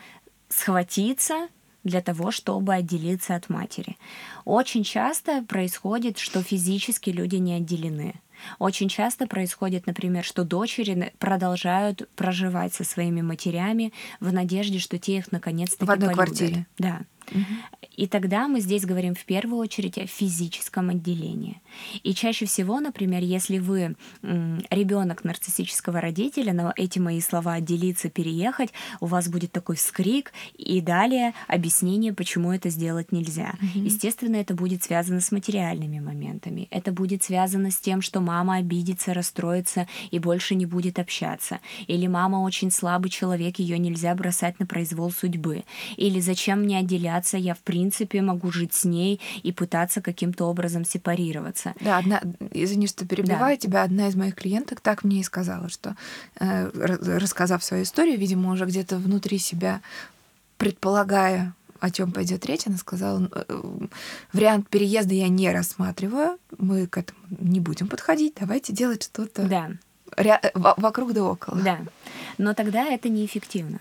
схватиться 0.50 1.48
для 1.84 2.02
того, 2.02 2.32
чтобы 2.32 2.74
отделиться 2.74 3.36
от 3.36 3.50
матери. 3.50 3.98
Очень 4.46 4.84
часто 4.84 5.44
происходит, 5.44 6.18
что 6.18 6.42
физически 6.44 7.10
люди 7.10 7.38
не 7.38 7.54
отделены. 7.54 8.16
Очень 8.58 8.90
часто 8.90 9.28
происходит, 9.28 9.86
например, 9.86 10.24
что 10.24 10.44
дочери 10.44 11.14
продолжают 11.20 12.10
проживать 12.16 12.74
со 12.74 12.84
своими 12.84 13.22
матерями 13.22 13.94
в 14.20 14.32
надежде, 14.32 14.80
что 14.80 14.98
те 14.98 15.18
их 15.18 15.32
наконец-то 15.32 15.86
в 15.86 15.92
одной 15.92 16.10
полюбят. 16.10 16.28
квартире. 16.28 16.68
Да. 16.78 17.02
И 17.96 18.08
тогда 18.08 18.48
мы 18.48 18.62
здесь 18.62 18.86
говорим 18.86 19.14
в 19.14 19.26
первую 19.26 19.60
очередь 19.60 19.98
о 19.98 20.08
физическом 20.08 20.90
отделении. 20.90 21.62
И 22.04 22.14
чаще 22.14 22.46
всего, 22.46 22.80
например, 22.80 23.24
если 23.24 23.60
вы 23.60 23.96
ребенок 24.22 25.24
нарциссического 25.24 26.00
родителя, 26.00 26.54
на 26.54 26.74
эти 26.76 27.00
мои 27.00 27.20
слова 27.20 27.54
отделиться, 27.54 28.10
переехать, 28.10 28.70
у 29.02 29.06
вас 29.06 29.28
будет 29.28 29.52
такой 29.52 29.76
вскрик 29.76 30.32
и 30.58 30.80
далее 30.82 31.34
объяснение, 31.48 32.14
почему 32.14 32.54
это 32.54 32.70
сделать 32.70 33.12
нельзя. 33.12 33.56
Mm-hmm. 33.62 33.80
Естественно, 33.84 34.36
это 34.38 34.54
будет 34.54 34.84
связано 34.84 35.20
с 35.20 35.32
материальными 35.32 36.00
моментами. 36.00 36.68
Это 36.72 36.92
будет 36.92 37.24
связано 37.24 37.70
с 37.70 37.80
тем, 37.80 38.02
что 38.02 38.22
мама 38.22 38.56
обидится, 38.56 39.14
расстроится 39.14 39.88
и 40.12 40.20
больше 40.20 40.56
не 40.56 40.66
будет 40.66 41.00
общаться. 41.00 41.60
Или 41.88 42.08
мама 42.08 42.38
очень 42.38 42.72
слабый 42.72 43.10
человек, 43.10 43.60
ее 43.60 43.78
нельзя 43.78 44.16
бросать 44.16 44.60
на 44.60 44.66
произвол 44.66 45.12
судьбы. 45.12 45.64
Или 45.98 46.20
зачем 46.22 46.62
мне 46.62 46.78
отделяться, 46.80 47.19
я 47.38 47.54
в 47.54 47.60
принципе 47.60 48.22
могу 48.22 48.52
жить 48.52 48.74
с 48.74 48.86
ней 48.86 49.20
и 49.44 49.52
пытаться 49.52 50.02
каким-то 50.02 50.46
образом 50.46 50.86
сепарироваться. 50.86 51.74
Да, 51.80 51.98
одна, 51.98 52.22
извини, 52.52 52.88
что 52.88 53.06
перебиваю 53.06 53.58
да. 53.58 53.62
тебя, 53.62 53.84
одна 53.84 54.08
из 54.08 54.16
моих 54.16 54.36
клиенток 54.36 54.82
так 54.82 55.04
мне 55.04 55.22
и 55.22 55.24
сказала, 55.24 55.70
что 55.70 55.96
э, 56.40 56.70
рассказав 57.18 57.64
свою 57.64 57.84
историю, 57.84 58.18
видимо, 58.18 58.52
уже 58.52 58.66
где-то 58.66 58.98
внутри 58.98 59.38
себя 59.38 59.82
предполагая, 60.58 61.54
о 61.80 61.90
чем 61.90 62.12
пойдет 62.12 62.46
речь, 62.46 62.68
она 62.68 62.78
сказала, 62.78 63.30
«Э, 63.32 63.62
вариант 64.34 64.68
переезда 64.70 65.14
я 65.14 65.30
не 65.30 65.52
рассматриваю, 65.52 66.38
мы 66.58 66.88
к 66.88 66.98
этому 66.98 67.20
не 67.40 67.60
будем 67.60 67.88
подходить, 67.88 68.36
давайте 68.40 68.74
делать 68.74 69.04
что-то 69.04 69.44
да. 69.44 69.72
ря- 70.18 70.52
вокруг 70.54 71.14
да 71.14 71.24
около. 71.24 71.62
Да, 71.62 71.80
но 72.38 72.54
тогда 72.54 72.86
это 72.86 73.10
неэффективно. 73.10 73.80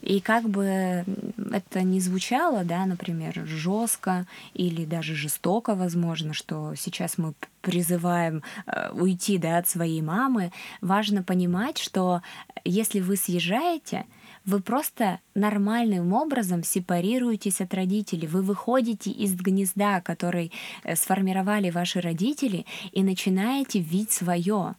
И 0.00 0.20
как 0.20 0.48
бы 0.48 1.04
это 1.52 1.82
ни 1.82 1.98
звучало, 1.98 2.64
да, 2.64 2.86
например, 2.86 3.46
жестко 3.46 4.26
или 4.54 4.84
даже 4.84 5.14
жестоко, 5.14 5.74
возможно, 5.74 6.34
что 6.34 6.74
сейчас 6.76 7.18
мы 7.18 7.34
призываем 7.60 8.42
э, 8.66 8.90
уйти 8.92 9.38
да, 9.38 9.58
от 9.58 9.68
своей 9.68 10.02
мамы, 10.02 10.52
важно 10.80 11.22
понимать, 11.22 11.78
что 11.78 12.22
если 12.64 13.00
вы 13.00 13.16
съезжаете, 13.16 14.04
вы 14.44 14.60
просто 14.60 15.20
нормальным 15.34 16.12
образом 16.12 16.62
сепарируетесь 16.62 17.60
от 17.60 17.72
родителей. 17.72 18.26
Вы 18.26 18.42
выходите 18.42 19.10
из 19.10 19.34
гнезда, 19.34 20.00
который 20.02 20.52
э, 20.82 20.96
сформировали 20.96 21.70
ваши 21.70 22.00
родители, 22.00 22.66
и 22.92 23.02
начинаете 23.02 23.78
видеть 23.78 24.12
свое. 24.12 24.74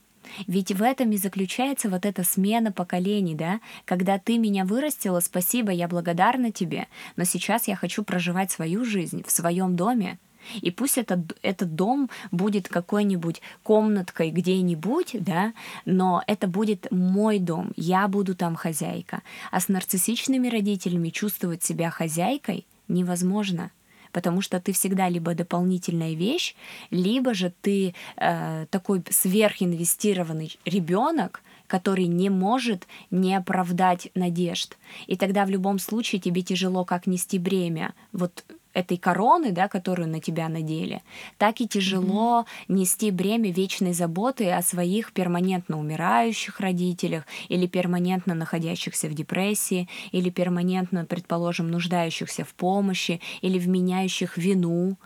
Ведь 0.47 0.71
в 0.71 0.81
этом 0.81 1.11
и 1.11 1.17
заключается 1.17 1.89
вот 1.89 2.05
эта 2.05 2.23
смена 2.23 2.71
поколений, 2.71 3.35
да? 3.35 3.59
Когда 3.85 4.19
ты 4.19 4.37
меня 4.37 4.65
вырастила, 4.65 5.19
спасибо, 5.19 5.71
я 5.71 5.87
благодарна 5.87 6.51
тебе, 6.51 6.87
но 7.15 7.23
сейчас 7.23 7.67
я 7.67 7.75
хочу 7.75 8.03
проживать 8.03 8.51
свою 8.51 8.85
жизнь 8.85 9.23
в 9.25 9.31
своем 9.31 9.75
доме. 9.75 10.17
И 10.61 10.71
пусть 10.71 10.97
этот, 10.97 11.37
этот 11.41 11.75
дом 11.75 12.09
будет 12.31 12.67
какой-нибудь 12.67 13.41
комнаткой 13.63 14.31
где-нибудь, 14.31 15.15
да, 15.19 15.53
но 15.85 16.23
это 16.27 16.47
будет 16.47 16.87
мой 16.91 17.39
дом, 17.39 17.71
я 17.75 18.07
буду 18.07 18.35
там 18.35 18.55
хозяйка. 18.55 19.21
А 19.51 19.59
с 19.59 19.69
нарциссичными 19.69 20.47
родителями 20.47 21.09
чувствовать 21.09 21.63
себя 21.63 21.89
хозяйкой 21.89 22.65
невозможно 22.87 23.71
потому 24.15 24.39
что 24.39 24.61
ты 24.61 24.71
всегда 24.71 25.09
либо 25.09 25.35
дополнительная 25.35 26.13
вещь, 26.13 26.55
либо 26.89 27.33
же 27.33 27.51
ты 27.61 27.93
э, 28.15 28.65
такой 28.69 29.03
сверхинвестированный 29.09 30.57
ребенок, 30.63 31.41
который 31.67 32.07
не 32.07 32.29
может 32.29 32.87
не 33.11 33.35
оправдать 33.35 34.11
надежд. 34.15 34.77
И 35.07 35.17
тогда 35.17 35.43
в 35.43 35.49
любом 35.49 35.79
случае 35.79 36.21
тебе 36.21 36.43
тяжело 36.43 36.85
как 36.85 37.07
нести 37.07 37.37
бремя. 37.37 37.93
Вот 38.13 38.45
этой 38.75 38.97
короны, 38.97 39.51
да, 39.51 39.67
которую 39.67 40.09
на 40.09 40.19
тебя 40.19 40.49
надели, 40.49 41.01
так 41.37 41.61
и 41.61 41.67
тяжело 41.67 42.41
mm-hmm. 42.41 42.73
нести 42.75 43.09
бремя 43.09 43.51
вечной 43.51 43.93
заботы 43.93 44.51
о 44.51 44.61
своих 44.61 45.13
перманентно 45.13 45.79
умирающих 45.79 46.59
родителях 46.59 47.23
или 47.47 47.67
перманентно 47.67 48.35
находящихся 48.35 49.07
в 49.07 49.13
депрессии, 49.13 49.87
или 50.11 50.29
перманентно, 50.29 51.05
предположим, 51.05 51.71
нуждающихся 51.71 52.43
в 52.43 52.53
помощи, 52.53 53.21
или 53.41 53.57
вменяющих 53.57 54.37
вину, 54.37 54.97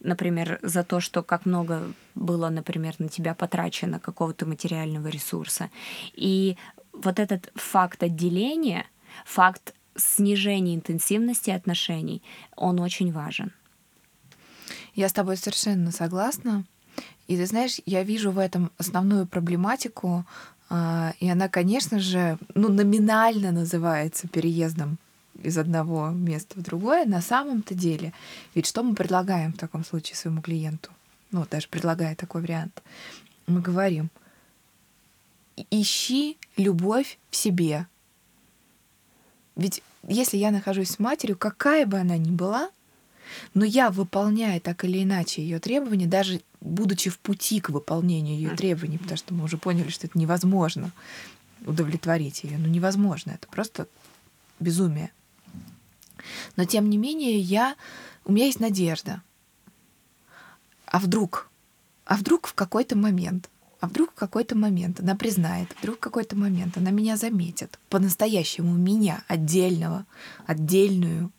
например, 0.00 0.58
за 0.62 0.82
то, 0.82 1.00
что 1.00 1.22
как 1.22 1.44
много 1.44 1.92
было, 2.14 2.48
например, 2.48 2.94
на 2.98 3.08
тебя 3.08 3.34
потрачено 3.34 4.00
какого-то 4.00 4.46
материального 4.46 5.08
ресурса. 5.08 5.70
И 6.14 6.56
вот 6.92 7.18
этот 7.18 7.50
факт 7.54 8.02
отделения, 8.02 8.86
факт 9.26 9.74
снижение 9.98 10.74
интенсивности 10.74 11.50
отношений, 11.50 12.22
он 12.56 12.80
очень 12.80 13.12
важен. 13.12 13.52
Я 14.94 15.08
с 15.08 15.12
тобой 15.12 15.36
совершенно 15.36 15.92
согласна. 15.92 16.64
И 17.28 17.36
ты 17.36 17.46
знаешь, 17.46 17.80
я 17.86 18.02
вижу 18.02 18.30
в 18.30 18.38
этом 18.38 18.70
основную 18.78 19.26
проблематику, 19.26 20.24
а, 20.70 21.12
и 21.20 21.28
она, 21.28 21.48
конечно 21.48 21.98
же, 21.98 22.38
ну, 22.54 22.68
номинально 22.68 23.52
называется 23.52 24.28
переездом 24.28 24.98
из 25.42 25.56
одного 25.56 26.10
места 26.10 26.58
в 26.58 26.62
другое. 26.62 27.04
На 27.04 27.20
самом-то 27.20 27.74
деле, 27.74 28.12
ведь 28.54 28.66
что 28.66 28.82
мы 28.82 28.94
предлагаем 28.94 29.52
в 29.52 29.58
таком 29.58 29.84
случае 29.84 30.16
своему 30.16 30.42
клиенту? 30.42 30.90
Ну, 31.30 31.46
даже 31.50 31.68
предлагая 31.68 32.14
такой 32.16 32.42
вариант. 32.42 32.82
Мы 33.46 33.60
говорим, 33.60 34.10
ищи 35.70 36.38
любовь 36.56 37.18
в 37.30 37.36
себе. 37.36 37.86
Ведь 39.56 39.82
если 40.08 40.36
я 40.38 40.50
нахожусь 40.50 40.90
с 40.90 40.98
матерью, 40.98 41.36
какая 41.36 41.86
бы 41.86 41.98
она 41.98 42.16
ни 42.16 42.30
была, 42.30 42.70
но 43.54 43.64
я 43.64 43.90
выполняю 43.90 44.60
так 44.60 44.84
или 44.84 45.02
иначе 45.02 45.42
ее 45.42 45.58
требования, 45.58 46.06
даже 46.06 46.40
будучи 46.60 47.10
в 47.10 47.18
пути 47.18 47.60
к 47.60 47.70
выполнению 47.70 48.36
ее 48.36 48.56
требований, 48.56 48.98
потому 48.98 49.16
что 49.16 49.34
мы 49.34 49.44
уже 49.44 49.58
поняли, 49.58 49.90
что 49.90 50.06
это 50.06 50.18
невозможно 50.18 50.92
удовлетворить 51.66 52.44
ее. 52.44 52.58
Ну, 52.58 52.68
невозможно, 52.68 53.32
это 53.32 53.46
просто 53.48 53.86
безумие. 54.60 55.10
Но 56.56 56.64
тем 56.64 56.88
не 56.88 56.96
менее, 56.96 57.38
я, 57.38 57.76
у 58.24 58.32
меня 58.32 58.46
есть 58.46 58.60
надежда. 58.60 59.22
А 60.86 60.98
вдруг? 60.98 61.50
А 62.04 62.16
вдруг 62.16 62.46
в 62.46 62.54
какой-то 62.54 62.96
момент? 62.96 63.50
А 63.80 63.86
вдруг 63.86 64.10
в 64.10 64.14
какой-то 64.14 64.56
момент 64.56 65.00
она 65.00 65.14
признает, 65.14 65.68
вдруг 65.80 65.96
в 65.96 66.00
какой-то 66.00 66.36
момент 66.36 66.76
она 66.76 66.90
меня 66.90 67.16
заметит, 67.16 67.78
по-настоящему 67.88 68.74
меня, 68.74 69.22
отдельного, 69.28 70.04
отдельную, 70.46 71.30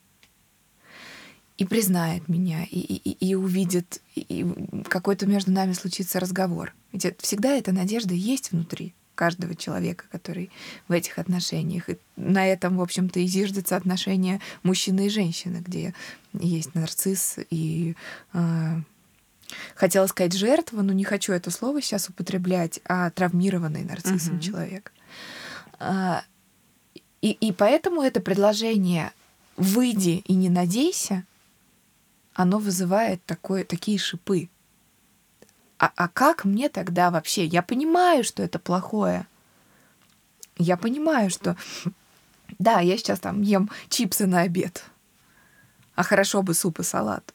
и 1.57 1.65
признает 1.65 2.29
меня, 2.29 2.63
и, 2.63 2.79
и, 2.79 3.11
и 3.11 3.35
увидит, 3.35 4.01
и 4.15 4.45
какой-то 4.87 5.25
между 5.25 5.51
нами 5.51 5.73
случится 5.73 6.21
разговор. 6.21 6.73
Ведь 6.93 7.05
всегда 7.19 7.49
эта 7.49 7.73
надежда 7.73 8.13
есть 8.13 8.53
внутри 8.53 8.93
каждого 9.15 9.53
человека, 9.53 10.05
который 10.09 10.49
в 10.87 10.93
этих 10.93 11.19
отношениях. 11.19 11.89
И 11.89 11.97
на 12.15 12.47
этом, 12.47 12.77
в 12.77 12.81
общем-то, 12.81 13.19
и 13.19 13.27
зиждется 13.27 13.75
отношения 13.75 14.39
мужчины 14.63 15.07
и 15.07 15.09
женщины, 15.09 15.57
где 15.57 15.93
есть 16.31 16.73
нарцисс 16.73 17.35
и 17.49 17.97
э, 18.31 18.81
хотела 19.75 20.07
сказать 20.07 20.33
жертва, 20.33 20.81
но 20.81 20.93
не 20.93 21.03
хочу 21.03 21.33
это 21.33 21.51
слово 21.51 21.81
сейчас 21.81 22.09
употреблять, 22.09 22.79
а 22.85 23.09
травмированный 23.09 23.83
нарциссом 23.83 24.35
угу. 24.35 24.43
человек. 24.43 24.91
А, 25.79 26.23
и, 27.21 27.31
и 27.31 27.51
поэтому 27.51 28.01
это 28.01 28.19
предложение 28.19 29.11
«выйди 29.57 30.23
и 30.25 30.33
не 30.33 30.49
надейся», 30.49 31.25
оно 32.33 32.59
вызывает 32.59 33.23
такое, 33.25 33.65
такие 33.65 33.97
шипы 33.97 34.49
а, 35.79 35.91
а 35.95 36.09
как 36.09 36.43
мне 36.43 36.67
тогда 36.67 37.09
вообще? 37.09 37.45
Я 37.45 37.63
понимаю, 37.63 38.25
что 38.25 38.43
это 38.43 38.59
плохое. 38.59 39.25
Я 40.57 40.75
понимаю, 40.75 41.29
что 41.29 41.55
да, 42.59 42.81
я 42.81 42.97
сейчас 42.97 43.21
там 43.21 43.41
ем 43.41 43.69
чипсы 43.87 44.27
на 44.27 44.41
обед, 44.41 44.83
а 45.95 46.03
хорошо 46.03 46.41
бы 46.41 46.53
суп 46.53 46.79
и 46.79 46.83
салат. 46.83 47.33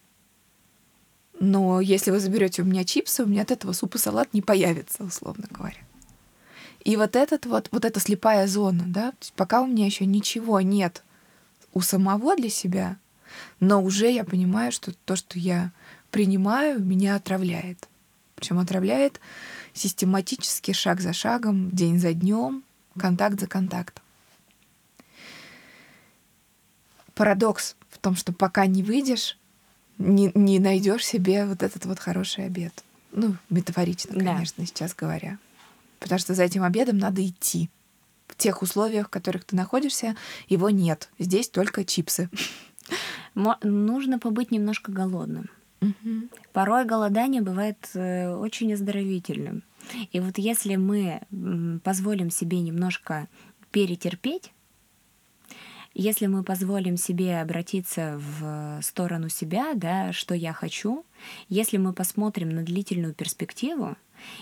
Но 1.40 1.80
если 1.80 2.10
вы 2.10 2.20
заберете 2.20 2.62
у 2.62 2.64
меня 2.64 2.84
чипсы, 2.84 3.24
у 3.24 3.26
меня 3.26 3.42
от 3.42 3.50
этого 3.50 3.72
суп 3.72 3.96
и 3.96 3.98
салат 3.98 4.32
не 4.32 4.42
появится, 4.42 5.04
условно 5.04 5.46
говоря. 5.50 5.78
И 6.84 6.96
вот 6.96 7.16
этот 7.16 7.46
вот, 7.46 7.68
вот 7.72 7.84
эта 7.84 7.98
слепая 7.98 8.46
зона, 8.46 8.84
да, 8.86 9.12
пока 9.36 9.62
у 9.62 9.66
меня 9.66 9.86
еще 9.86 10.06
ничего 10.06 10.60
нет 10.60 11.02
у 11.72 11.80
самого 11.80 12.36
для 12.36 12.50
себя, 12.50 12.98
но 13.58 13.82
уже 13.82 14.10
я 14.10 14.24
понимаю, 14.24 14.70
что 14.70 14.92
то, 15.04 15.16
что 15.16 15.38
я 15.38 15.72
принимаю, 16.10 16.80
меня 16.80 17.16
отравляет. 17.16 17.88
Причем 18.36 18.58
отравляет 18.58 19.20
систематически, 19.72 20.72
шаг 20.72 21.00
за 21.00 21.12
шагом, 21.12 21.70
день 21.70 21.98
за 21.98 22.12
днем, 22.12 22.62
контакт 22.98 23.40
за 23.40 23.46
контактом. 23.46 24.04
Парадокс 27.14 27.76
в 27.90 27.98
том, 27.98 28.16
что 28.16 28.32
пока 28.32 28.66
не 28.66 28.82
выйдешь, 28.82 29.38
не, 29.98 30.30
не 30.34 30.58
найдешь 30.58 31.06
себе 31.06 31.46
вот 31.46 31.62
этот 31.62 31.84
вот 31.86 31.98
хороший 31.98 32.46
обед. 32.46 32.72
Ну, 33.12 33.36
метафорично, 33.48 34.12
конечно, 34.12 34.64
да. 34.64 34.66
сейчас 34.66 34.94
говоря. 34.94 35.38
Потому 36.00 36.18
что 36.18 36.34
за 36.34 36.44
этим 36.44 36.64
обедом 36.64 36.98
надо 36.98 37.24
идти. 37.26 37.70
В 38.26 38.36
тех 38.36 38.62
условиях, 38.62 39.06
в 39.06 39.10
которых 39.10 39.44
ты 39.44 39.54
находишься, 39.54 40.16
его 40.48 40.70
нет. 40.70 41.08
Здесь 41.18 41.48
только 41.48 41.84
чипсы. 41.84 42.28
Нужно 43.34 44.18
побыть 44.18 44.50
немножко 44.50 44.90
голодным. 44.90 45.48
Угу. 45.80 46.28
Порой 46.52 46.84
голодание 46.84 47.42
бывает 47.42 47.78
э, 47.94 48.34
очень 48.34 48.72
оздоровительным. 48.72 49.62
И 50.12 50.20
вот 50.20 50.38
если 50.38 50.76
мы 50.76 51.20
позволим 51.84 52.30
себе 52.30 52.60
немножко 52.60 53.28
перетерпеть, 53.70 54.52
если 55.94 56.26
мы 56.26 56.42
позволим 56.42 56.96
себе 56.96 57.40
обратиться 57.40 58.20
в 58.20 58.80
сторону 58.82 59.28
себя, 59.28 59.74
да, 59.74 60.12
что 60.12 60.34
я 60.34 60.52
хочу, 60.52 61.04
если 61.48 61.76
мы 61.76 61.92
посмотрим 61.92 62.50
на 62.50 62.62
длительную 62.62 63.14
перспективу, 63.14 63.96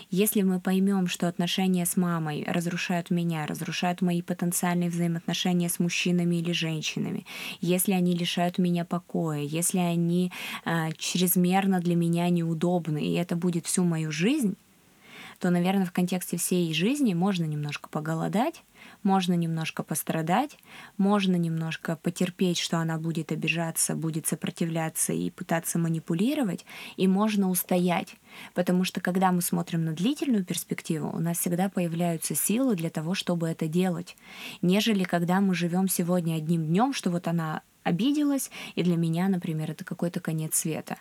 если 0.09 0.41
мы 0.41 0.59
поймем, 0.59 1.07
что 1.07 1.27
отношения 1.27 1.85
с 1.85 1.97
мамой 1.97 2.45
разрушают 2.47 3.09
меня, 3.09 3.45
разрушают 3.45 4.01
мои 4.01 4.21
потенциальные 4.21 4.89
взаимоотношения 4.89 5.69
с 5.69 5.79
мужчинами 5.79 6.37
или 6.37 6.51
женщинами, 6.51 7.25
если 7.61 7.91
они 7.91 8.15
лишают 8.15 8.57
меня 8.57 8.85
покоя, 8.85 9.41
если 9.41 9.79
они 9.79 10.31
э, 10.65 10.91
чрезмерно 10.97 11.79
для 11.79 11.95
меня 11.95 12.29
неудобны, 12.29 13.03
и 13.03 13.13
это 13.13 13.35
будет 13.35 13.65
всю 13.65 13.83
мою 13.83 14.11
жизнь, 14.11 14.55
то, 15.39 15.49
наверное, 15.49 15.85
в 15.85 15.91
контексте 15.91 16.37
всей 16.37 16.73
жизни 16.73 17.13
можно 17.13 17.43
немножко 17.43 17.89
поголодать, 17.89 18.63
можно 19.03 19.33
немножко 19.33 19.83
пострадать, 19.83 20.57
можно 20.97 21.35
немножко 21.35 21.95
потерпеть, 21.95 22.57
что 22.57 22.77
она 22.77 22.97
будет 22.97 23.31
обижаться, 23.31 23.95
будет 23.95 24.27
сопротивляться 24.27 25.13
и 25.13 25.29
пытаться 25.29 25.79
манипулировать, 25.79 26.65
и 26.97 27.07
можно 27.07 27.49
устоять. 27.49 28.15
Потому 28.53 28.83
что 28.83 29.01
когда 29.01 29.31
мы 29.31 29.41
смотрим 29.41 29.85
на 29.85 29.93
длительную 29.93 30.45
перспективу, 30.45 31.11
у 31.13 31.19
нас 31.19 31.37
всегда 31.37 31.69
появляются 31.69 32.35
силы 32.35 32.75
для 32.75 32.89
того, 32.89 33.13
чтобы 33.13 33.47
это 33.47 33.67
делать, 33.67 34.15
нежели 34.61 35.03
когда 35.03 35.41
мы 35.41 35.53
живем 35.55 35.87
сегодня 35.87 36.35
одним 36.35 36.65
днем, 36.65 36.93
что 36.93 37.09
вот 37.11 37.27
она 37.27 37.61
обиделась, 37.83 38.49
и 38.75 38.83
для 38.83 38.95
меня, 38.95 39.27
например, 39.27 39.71
это 39.71 39.83
какой-то 39.83 40.19
конец 40.19 40.55
света 40.55 40.97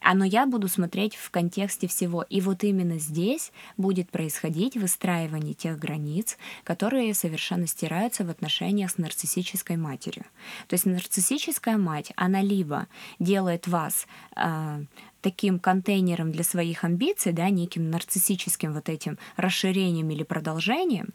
а 0.00 0.14
но 0.14 0.24
я 0.24 0.46
буду 0.46 0.68
смотреть 0.68 1.16
в 1.16 1.30
контексте 1.30 1.88
всего. 1.88 2.22
И 2.22 2.40
вот 2.40 2.64
именно 2.64 2.98
здесь 2.98 3.52
будет 3.76 4.10
происходить 4.10 4.76
выстраивание 4.76 5.54
тех 5.54 5.78
границ, 5.78 6.38
которые 6.64 7.14
совершенно 7.14 7.66
стираются 7.66 8.24
в 8.24 8.30
отношениях 8.30 8.90
с 8.90 8.98
нарциссической 8.98 9.76
матерью. 9.76 10.24
То 10.68 10.74
есть 10.74 10.86
нарциссическая 10.86 11.76
мать, 11.76 12.12
она 12.16 12.42
либо 12.42 12.86
делает 13.18 13.66
вас 13.66 14.06
э, 14.36 14.84
таким 15.22 15.58
контейнером 15.58 16.30
для 16.30 16.44
своих 16.44 16.84
амбиций, 16.84 17.32
да, 17.32 17.50
неким 17.50 17.90
нарциссическим 17.90 18.72
вот 18.72 18.88
этим 18.88 19.18
расширением 19.36 20.10
или 20.10 20.22
продолжением, 20.22 21.14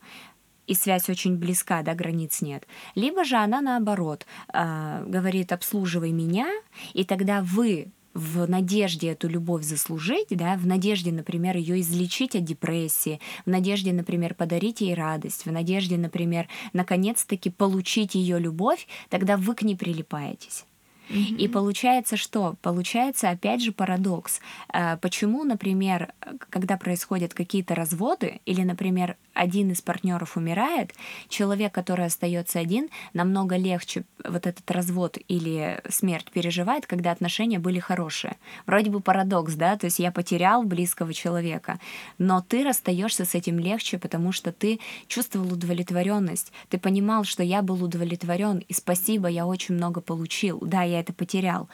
и 0.68 0.74
связь 0.74 1.10
очень 1.10 1.38
близка, 1.38 1.82
да, 1.82 1.94
границ 1.96 2.42
нет. 2.42 2.68
Либо 2.96 3.24
же 3.24 3.36
она 3.36 3.62
наоборот 3.62 4.26
э, 4.54 5.04
говорит, 5.08 5.52
обслуживай 5.52 6.12
меня, 6.12 6.50
и 6.94 7.04
тогда 7.04 7.42
вы 7.42 7.92
в 8.14 8.48
надежде 8.48 9.10
эту 9.12 9.28
любовь 9.28 9.64
заслужить, 9.64 10.28
да, 10.30 10.56
в 10.58 10.66
надежде, 10.66 11.12
например, 11.12 11.58
ее 11.58 11.80
излечить 11.80 12.36
от 12.36 12.44
депрессии, 12.44 13.20
в 13.46 13.50
надежде, 13.50 13.94
например, 13.94 14.34
подарить 14.34 14.82
ей 14.82 14.94
радость, 14.94 15.46
в 15.46 15.52
надежде, 15.52 15.98
например, 15.98 16.48
наконец-таки 16.74 17.50
получить 17.50 18.16
ее 18.16 18.40
любовь, 18.40 18.88
тогда 19.10 19.38
вы 19.38 19.56
к 19.56 19.62
ней 19.62 19.76
прилипаетесь. 19.76 20.66
И 21.10 21.48
получается 21.48 22.16
что? 22.16 22.56
Получается 22.62 23.30
опять 23.30 23.62
же 23.62 23.72
парадокс. 23.72 24.40
Э, 24.74 24.98
почему, 24.98 25.44
например, 25.44 26.14
когда 26.50 26.78
происходят 26.78 27.34
какие-то 27.34 27.76
разводы, 27.76 28.40
или, 28.46 28.64
например, 28.64 29.18
один 29.34 29.72
из 29.72 29.82
партнеров 29.82 30.38
умирает, 30.38 30.94
человек, 31.30 31.74
который 31.74 32.06
остается 32.06 32.60
один, 32.60 32.90
намного 33.14 33.56
легче 33.56 34.04
вот 34.24 34.46
этот 34.48 34.70
развод 34.70 35.18
или 35.28 35.82
смерть 35.90 36.32
переживает, 36.32 36.86
когда 36.86 37.12
отношения 37.12 37.60
были 37.60 37.80
хорошие. 37.80 38.38
Вроде 38.66 38.90
бы 38.90 39.00
парадокс, 39.00 39.56
да, 39.56 39.78
то 39.78 39.86
есть 39.86 40.00
я 40.00 40.12
потерял 40.12 40.64
близкого 40.64 41.14
человека, 41.14 41.80
но 42.18 42.42
ты 42.42 42.64
расстаешься 42.64 43.26
с 43.26 43.36
этим 43.36 43.60
легче, 43.60 43.98
потому 43.98 44.32
что 44.32 44.52
ты 44.52 44.80
чувствовал 45.08 45.54
удовлетворенность, 45.54 46.52
ты 46.70 46.78
понимал, 46.78 47.24
что 47.24 47.44
я 47.44 47.62
был 47.62 47.84
удовлетворен, 47.84 48.64
и 48.68 48.74
спасибо, 48.74 49.28
я 49.28 49.46
очень 49.46 49.76
много 49.76 50.02
получил, 50.02 50.60
да, 50.62 50.84
я 50.92 51.00
это 51.00 51.14
потерял. 51.14 51.70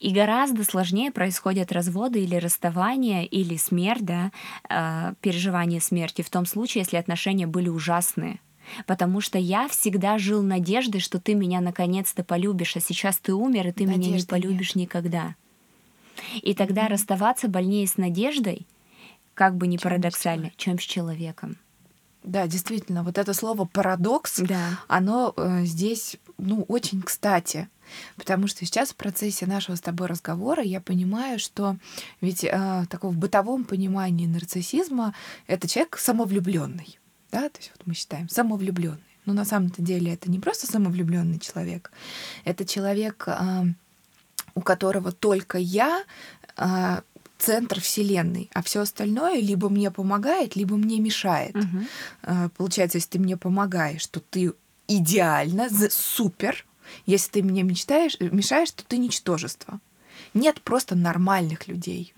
И 0.00 0.12
гораздо 0.12 0.62
сложнее 0.62 1.10
происходят 1.10 1.72
разводы 1.72 2.22
или 2.22 2.36
расставания, 2.36 3.24
или 3.24 3.56
смерть, 3.56 4.04
да, 4.04 4.30
э, 4.68 5.14
переживание 5.20 5.80
смерти 5.80 6.22
в 6.22 6.30
том 6.30 6.46
случае, 6.46 6.82
если 6.82 6.96
отношения 6.96 7.48
были 7.48 7.68
ужасные. 7.68 8.38
Потому 8.86 9.20
что 9.20 9.38
я 9.38 9.66
всегда 9.68 10.18
жил 10.18 10.42
надеждой, 10.42 11.00
что 11.00 11.18
ты 11.18 11.34
меня 11.34 11.60
наконец-то 11.60 12.22
полюбишь, 12.22 12.76
а 12.76 12.80
сейчас 12.80 13.18
ты 13.18 13.34
умер, 13.34 13.68
и 13.68 13.72
ты 13.72 13.86
Надежды 13.86 14.08
меня 14.08 14.18
не 14.18 14.24
полюбишь 14.24 14.74
нет. 14.74 14.88
никогда. 14.88 15.34
И 16.42 16.54
тогда 16.54 16.86
mm-hmm. 16.86 16.90
расставаться 16.90 17.48
больнее 17.48 17.86
с 17.86 17.96
надеждой, 17.96 18.66
как 19.34 19.56
бы 19.56 19.66
ни 19.66 19.78
чем 19.78 19.88
парадоксально, 19.88 20.52
чем 20.56 20.78
с 20.78 20.82
человеком. 20.82 21.56
Да, 22.24 22.46
действительно, 22.46 23.02
вот 23.02 23.16
это 23.16 23.32
слово 23.32 23.64
парадокс, 23.64 24.40
да. 24.40 24.80
оно 24.86 25.32
э, 25.36 25.64
здесь, 25.64 26.16
ну, 26.36 26.62
очень 26.68 27.00
кстати. 27.02 27.68
Потому 28.16 28.46
что 28.46 28.64
сейчас 28.64 28.90
в 28.90 28.96
процессе 28.96 29.46
нашего 29.46 29.76
с 29.76 29.80
тобой 29.80 30.06
разговора 30.06 30.62
я 30.62 30.80
понимаю, 30.80 31.38
что 31.38 31.76
ведь 32.20 32.44
э, 32.44 32.84
такого 32.88 33.12
в 33.12 33.16
бытовом 33.16 33.64
понимании 33.64 34.26
нарциссизма 34.26 35.14
это 35.46 35.68
человек 35.68 35.98
самовлюбленный. 35.98 36.98
Да? 37.30 37.48
То 37.48 37.58
есть 37.58 37.72
вот 37.76 37.86
мы 37.86 37.94
считаем 37.94 38.28
самовлюбленный. 38.28 38.98
Но 39.24 39.34
на 39.34 39.44
самом-то 39.44 39.82
деле 39.82 40.14
это 40.14 40.30
не 40.30 40.38
просто 40.38 40.66
самовлюбленный 40.66 41.38
человек, 41.38 41.90
это 42.44 42.64
человек, 42.64 43.24
э, 43.26 43.64
у 44.54 44.60
которого 44.60 45.12
только 45.12 45.58
я 45.58 46.04
э, 46.56 47.00
центр 47.38 47.80
Вселенной, 47.80 48.50
а 48.52 48.62
все 48.62 48.80
остальное 48.80 49.40
либо 49.40 49.68
мне 49.68 49.90
помогает, 49.90 50.56
либо 50.56 50.76
мне 50.76 50.98
мешает. 50.98 51.54
Мгм. 51.54 52.50
Получается, 52.56 52.98
если 52.98 53.10
ты 53.10 53.18
мне 53.20 53.36
помогаешь, 53.36 54.04
то 54.08 54.18
ты 54.18 54.54
идеально, 54.88 55.68
супер. 55.90 56.64
Если 57.06 57.30
ты 57.30 57.42
мне 57.42 57.62
мечтаешь, 57.62 58.16
мешаешь, 58.20 58.70
то 58.72 58.84
ты 58.84 58.98
ничтожество. 58.98 59.80
Нет 60.34 60.60
просто 60.62 60.94
нормальных 60.94 61.68
людей. 61.68 62.12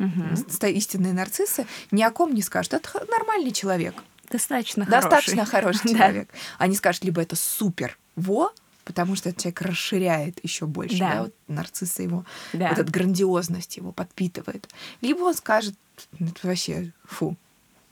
Ста- 0.48 0.68
Истинные 0.68 1.12
нарциссы 1.12 1.66
ни 1.90 2.02
о 2.02 2.10
ком 2.10 2.34
не 2.34 2.42
скажут. 2.42 2.74
Это 2.74 3.04
нормальный 3.10 3.52
человек. 3.52 3.94
Достаточно 4.30 4.84
Достаточно 4.86 5.44
хороший. 5.44 5.78
хороший 5.80 5.92
Да. 5.98 6.06
человек. 6.08 6.30
Они 6.58 6.74
скажут, 6.76 7.04
либо 7.04 7.20
это 7.20 7.36
супер, 7.36 7.98
во, 8.16 8.52
потому 8.84 9.16
что 9.16 9.28
этот 9.28 9.42
человек 9.42 9.62
расширяет 9.62 10.38
еще 10.44 10.66
больше, 10.66 10.98
Да. 10.98 11.12
да, 11.14 11.22
вот 11.24 11.34
нарцисса 11.48 12.02
его, 12.02 12.24
Да. 12.52 12.68
вот 12.70 12.78
эта 12.78 12.90
грандиозность 12.90 13.76
его 13.76 13.92
подпитывает. 13.92 14.68
Либо 15.00 15.22
он 15.22 15.34
скажет, 15.34 15.74
«Ну, 16.18 16.28
это 16.28 16.46
вообще, 16.46 16.92
фу, 17.04 17.36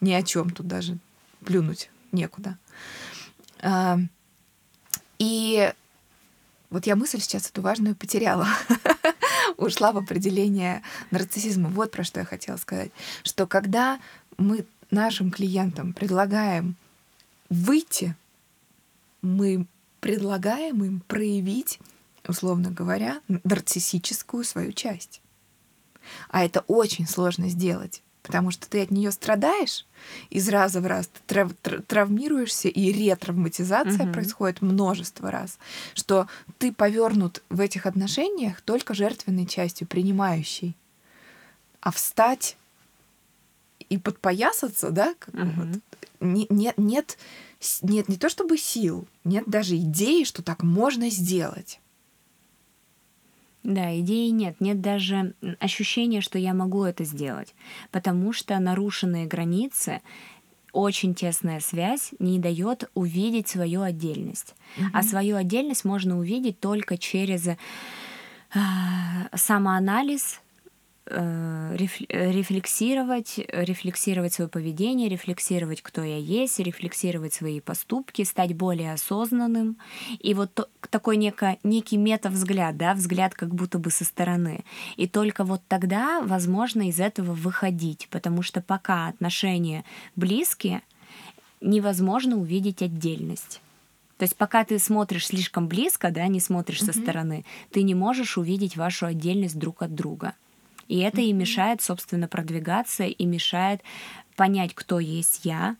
ни 0.00 0.12
о 0.12 0.22
чем 0.22 0.50
тут 0.50 0.66
даже 0.66 0.98
плюнуть 1.44 1.90
некуда. 2.12 2.56
И 5.18 5.72
вот 6.70 6.86
я 6.86 6.96
мысль 6.96 7.20
сейчас 7.20 7.48
эту 7.48 7.62
важную 7.62 7.96
потеряла. 7.96 8.46
Ушла 9.56 9.92
в 9.92 9.98
определение 9.98 10.82
нарциссизма. 11.10 11.68
Вот 11.70 11.90
про 11.90 12.04
что 12.04 12.20
я 12.20 12.26
хотела 12.26 12.56
сказать. 12.56 12.90
Что 13.22 13.46
когда 13.46 14.00
мы 14.36 14.66
нашим 14.90 15.30
клиентам 15.30 15.92
предлагаем 15.92 16.76
выйти, 17.48 18.14
мы 19.22 19.66
предлагаем 20.00 20.84
им 20.84 21.00
проявить, 21.00 21.80
условно 22.26 22.70
говоря, 22.70 23.20
нарциссическую 23.28 24.44
свою 24.44 24.72
часть. 24.72 25.20
А 26.28 26.44
это 26.44 26.60
очень 26.68 27.06
сложно 27.06 27.48
сделать, 27.48 28.02
потому 28.22 28.50
что 28.50 28.68
ты 28.68 28.82
от 28.82 28.90
нее 28.90 29.10
страдаешь 29.12 29.86
из 30.30 30.48
раза 30.48 30.80
в 30.80 30.86
раз, 30.86 31.08
ты 31.08 31.20
трав- 31.26 31.54
тр- 31.62 31.82
травмируешься, 31.82 32.68
и 32.68 32.92
ретравматизация 32.92 34.04
Мгм. 34.04 34.12
происходит 34.12 34.62
множество 34.62 35.30
раз, 35.30 35.58
что 35.94 36.26
ты 36.58 36.72
повернут 36.72 37.42
в 37.48 37.60
этих 37.60 37.86
отношениях 37.86 38.60
только 38.60 38.94
жертвенной 38.94 39.46
частью, 39.46 39.86
принимающей. 39.86 40.76
А 41.80 41.90
встать 41.90 42.56
и 43.88 43.96
подпоясаться, 43.98 44.90
да, 44.90 45.14
как 45.18 45.34
Мгм. 45.34 45.52
вот, 45.72 45.80
не- 46.20 46.46
нет, 46.50 46.74
нет, 46.76 47.16
нет 47.82 48.08
не 48.08 48.16
то 48.16 48.28
чтобы 48.28 48.58
сил, 48.58 49.06
нет 49.24 49.44
даже 49.46 49.76
идеи, 49.76 50.24
что 50.24 50.42
так 50.42 50.62
можно 50.62 51.08
сделать. 51.10 51.80
Да, 53.68 54.00
идеи 54.00 54.30
нет, 54.30 54.62
нет 54.62 54.80
даже 54.80 55.34
ощущения, 55.60 56.22
что 56.22 56.38
я 56.38 56.54
могу 56.54 56.84
это 56.84 57.04
сделать, 57.04 57.54
потому 57.90 58.32
что 58.32 58.58
нарушенные 58.58 59.26
границы, 59.26 60.00
очень 60.72 61.14
тесная 61.14 61.60
связь 61.60 62.12
не 62.18 62.38
дает 62.38 62.90
увидеть 62.94 63.48
свою 63.48 63.82
отдельность. 63.82 64.54
А 64.94 65.02
свою 65.02 65.36
отдельность 65.36 65.84
можно 65.84 66.18
увидеть 66.18 66.60
только 66.60 66.96
через 66.96 67.46
самоанализ, 69.34 70.32
э, 70.32 70.38
э, 70.38 70.47
рефлексировать, 71.10 73.38
э, 73.38 73.64
рефлексировать 73.64 74.34
свое 74.34 74.48
поведение, 74.48 75.08
рефлексировать, 75.08 75.82
кто 75.82 76.02
я 76.02 76.18
есть, 76.18 76.58
рефлексировать 76.58 77.34
свои 77.34 77.60
поступки, 77.60 78.22
стать 78.24 78.54
более 78.54 78.92
осознанным. 78.92 79.76
И 80.20 80.34
вот 80.34 80.52
то- 80.54 80.68
такой 80.90 81.16
неко, 81.16 81.56
некий 81.62 81.96
метавзгляд, 81.96 82.76
да, 82.76 82.94
взгляд 82.94 83.34
как 83.34 83.54
будто 83.54 83.78
бы 83.78 83.90
со 83.90 84.04
стороны. 84.04 84.64
И 84.96 85.06
только 85.06 85.44
вот 85.44 85.62
тогда 85.68 86.20
возможно 86.22 86.88
из 86.88 87.00
этого 87.00 87.32
выходить, 87.32 88.08
потому 88.10 88.42
что 88.42 88.60
пока 88.60 89.08
отношения 89.08 89.84
близкие, 90.16 90.82
невозможно 91.60 92.36
увидеть 92.36 92.82
отдельность. 92.82 93.60
То 94.16 94.24
есть 94.24 94.36
пока 94.36 94.64
ты 94.64 94.78
смотришь 94.78 95.28
слишком 95.28 95.68
близко, 95.68 96.10
да, 96.10 96.26
не 96.26 96.40
смотришь 96.40 96.82
со 96.82 96.92
Мгм. 96.92 97.02
стороны, 97.02 97.44
ты 97.70 97.82
не 97.82 97.94
можешь 97.94 98.36
увидеть 98.36 98.76
вашу 98.76 99.06
отдельность 99.06 99.58
друг 99.58 99.82
от 99.82 99.94
друга. 99.94 100.34
И 100.88 100.98
это 100.98 101.20
и 101.20 101.32
мешает, 101.32 101.82
собственно, 101.82 102.28
продвигаться, 102.28 103.04
и 103.04 103.26
мешает 103.26 103.82
понять, 104.38 104.72
кто 104.72 105.00
есть 105.00 105.40
я, 105.44 105.76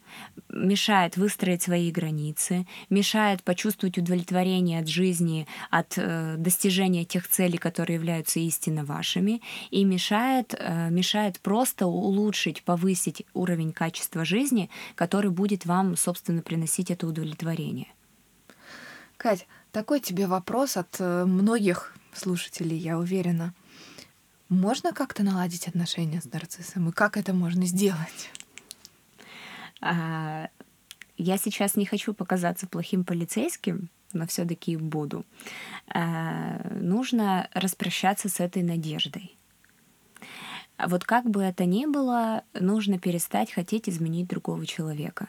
мешает 0.49 1.17
выстроить 1.17 1.63
свои 1.63 1.93
границы, 1.93 2.67
мешает 2.91 3.45
почувствовать 3.45 3.99
удовлетворение 3.99 4.81
от 4.81 4.89
жизни, 4.89 5.47
от 5.71 5.95
э, 5.97 6.35
достижения 6.37 7.05
тех 7.05 7.29
целей, 7.29 7.57
которые 7.57 7.95
являются 7.95 8.41
истинно 8.41 8.85
вашими, 8.85 9.41
и 9.71 9.85
мешает, 9.85 10.57
э, 10.59 10.91
мешает 10.91 11.39
просто 11.39 11.87
улучшить, 11.87 12.65
повысить 12.65 13.25
уровень 13.33 13.73
качества 13.73 14.25
жизни, 14.25 14.71
который 14.97 15.31
будет 15.31 15.65
вам, 15.65 15.97
собственно, 15.97 16.43
приносить 16.43 16.91
это 16.91 17.07
удовлетворение. 17.07 17.87
Кать, 19.17 19.47
такой 19.71 20.01
тебе 20.01 20.27
вопрос 20.27 20.77
от 20.77 20.97
э, 20.99 21.25
многих 21.27 21.95
слушателей, 22.13 22.77
я 22.77 22.99
уверена. 22.99 23.55
Можно 24.49 24.93
как-то 24.95 25.23
наладить 25.23 25.69
отношения 25.69 26.21
с 26.23 26.33
нарциссом? 26.33 26.89
И 26.89 26.93
как 26.93 27.17
это 27.19 27.35
можно 27.35 27.67
сделать? 27.67 28.31
А, 29.81 30.49
Я 31.19 31.37
сейчас 31.37 31.77
не 31.77 31.85
хочу 31.85 32.15
показаться 32.15 32.67
плохим 32.67 33.05
полицейским, 33.05 33.91
но 34.15 34.27
все-таки 34.27 34.77
буду. 34.77 35.27
А, 35.89 36.67
Нужно 36.81 37.51
распрощаться 37.53 38.31
с 38.31 38.41
этой 38.41 38.63
надеждой. 38.63 39.37
А 40.79 40.89
Вот 40.89 41.05
как 41.05 41.29
бы 41.29 41.43
это 41.43 41.67
ни 41.67 41.85
было, 41.85 42.43
нужно 42.55 42.99
перестать 42.99 43.53
хотеть 43.53 43.89
изменить 43.89 44.29
другого 44.29 44.65
человека. 44.65 45.29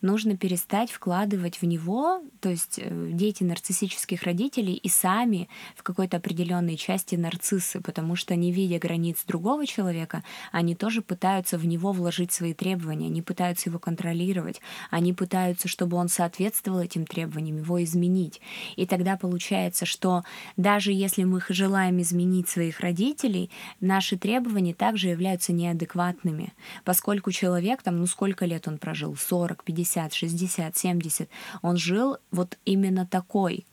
Нужно 0.00 0.36
перестать 0.36 0.90
вкладывать 0.90 1.60
в 1.60 1.66
него, 1.66 2.22
то 2.40 2.48
есть 2.48 2.78
э, 2.78 3.10
дети 3.12 3.42
нарциссических 3.42 4.22
родителей 4.22 4.74
и 4.74 4.88
сами 4.88 5.48
в 5.76 5.82
какой-то 5.82 6.18
определенной 6.18 6.76
части 6.76 7.14
нарциссы, 7.16 7.80
потому 7.80 8.16
что 8.16 8.34
не 8.36 8.52
видя 8.52 8.78
границ 8.78 9.24
другого 9.26 9.66
человека, 9.66 10.22
они 10.52 10.74
тоже 10.74 11.02
пытаются 11.02 11.58
в 11.58 11.66
него 11.66 11.92
вложить 11.92 12.32
свои 12.32 12.54
требования, 12.54 13.06
они 13.06 13.22
пытаются 13.22 13.68
его 13.68 13.78
контролировать, 13.78 14.60
они 14.90 15.12
пытаются, 15.12 15.68
чтобы 15.68 15.96
он 15.96 16.08
соответствовал 16.08 16.80
этим 16.80 17.06
требованиям, 17.06 17.58
его 17.58 17.82
изменить. 17.82 18.40
И 18.76 18.86
тогда 18.86 19.16
получается, 19.16 19.86
что 19.86 20.24
даже 20.56 20.92
если 20.92 21.24
мы 21.24 21.40
желаем 21.48 22.00
изменить 22.00 22.48
своих 22.48 22.80
родителей, 22.80 23.50
наши 23.80 24.16
требования 24.16 24.74
также 24.74 25.08
являются 25.08 25.52
неадекватными, 25.52 26.52
поскольку 26.84 27.32
человек, 27.32 27.82
там, 27.82 27.98
ну 27.98 28.06
сколько 28.06 28.44
лет 28.44 28.68
он 28.68 28.78
прожил, 28.78 29.16
40, 29.16 29.64
50, 29.64 29.73
60, 30.12 30.76
70, 30.76 31.28
он 31.62 31.76
жил 31.76 32.18
вот 32.30 32.58
именно 32.64 33.06
такой. 33.06 33.66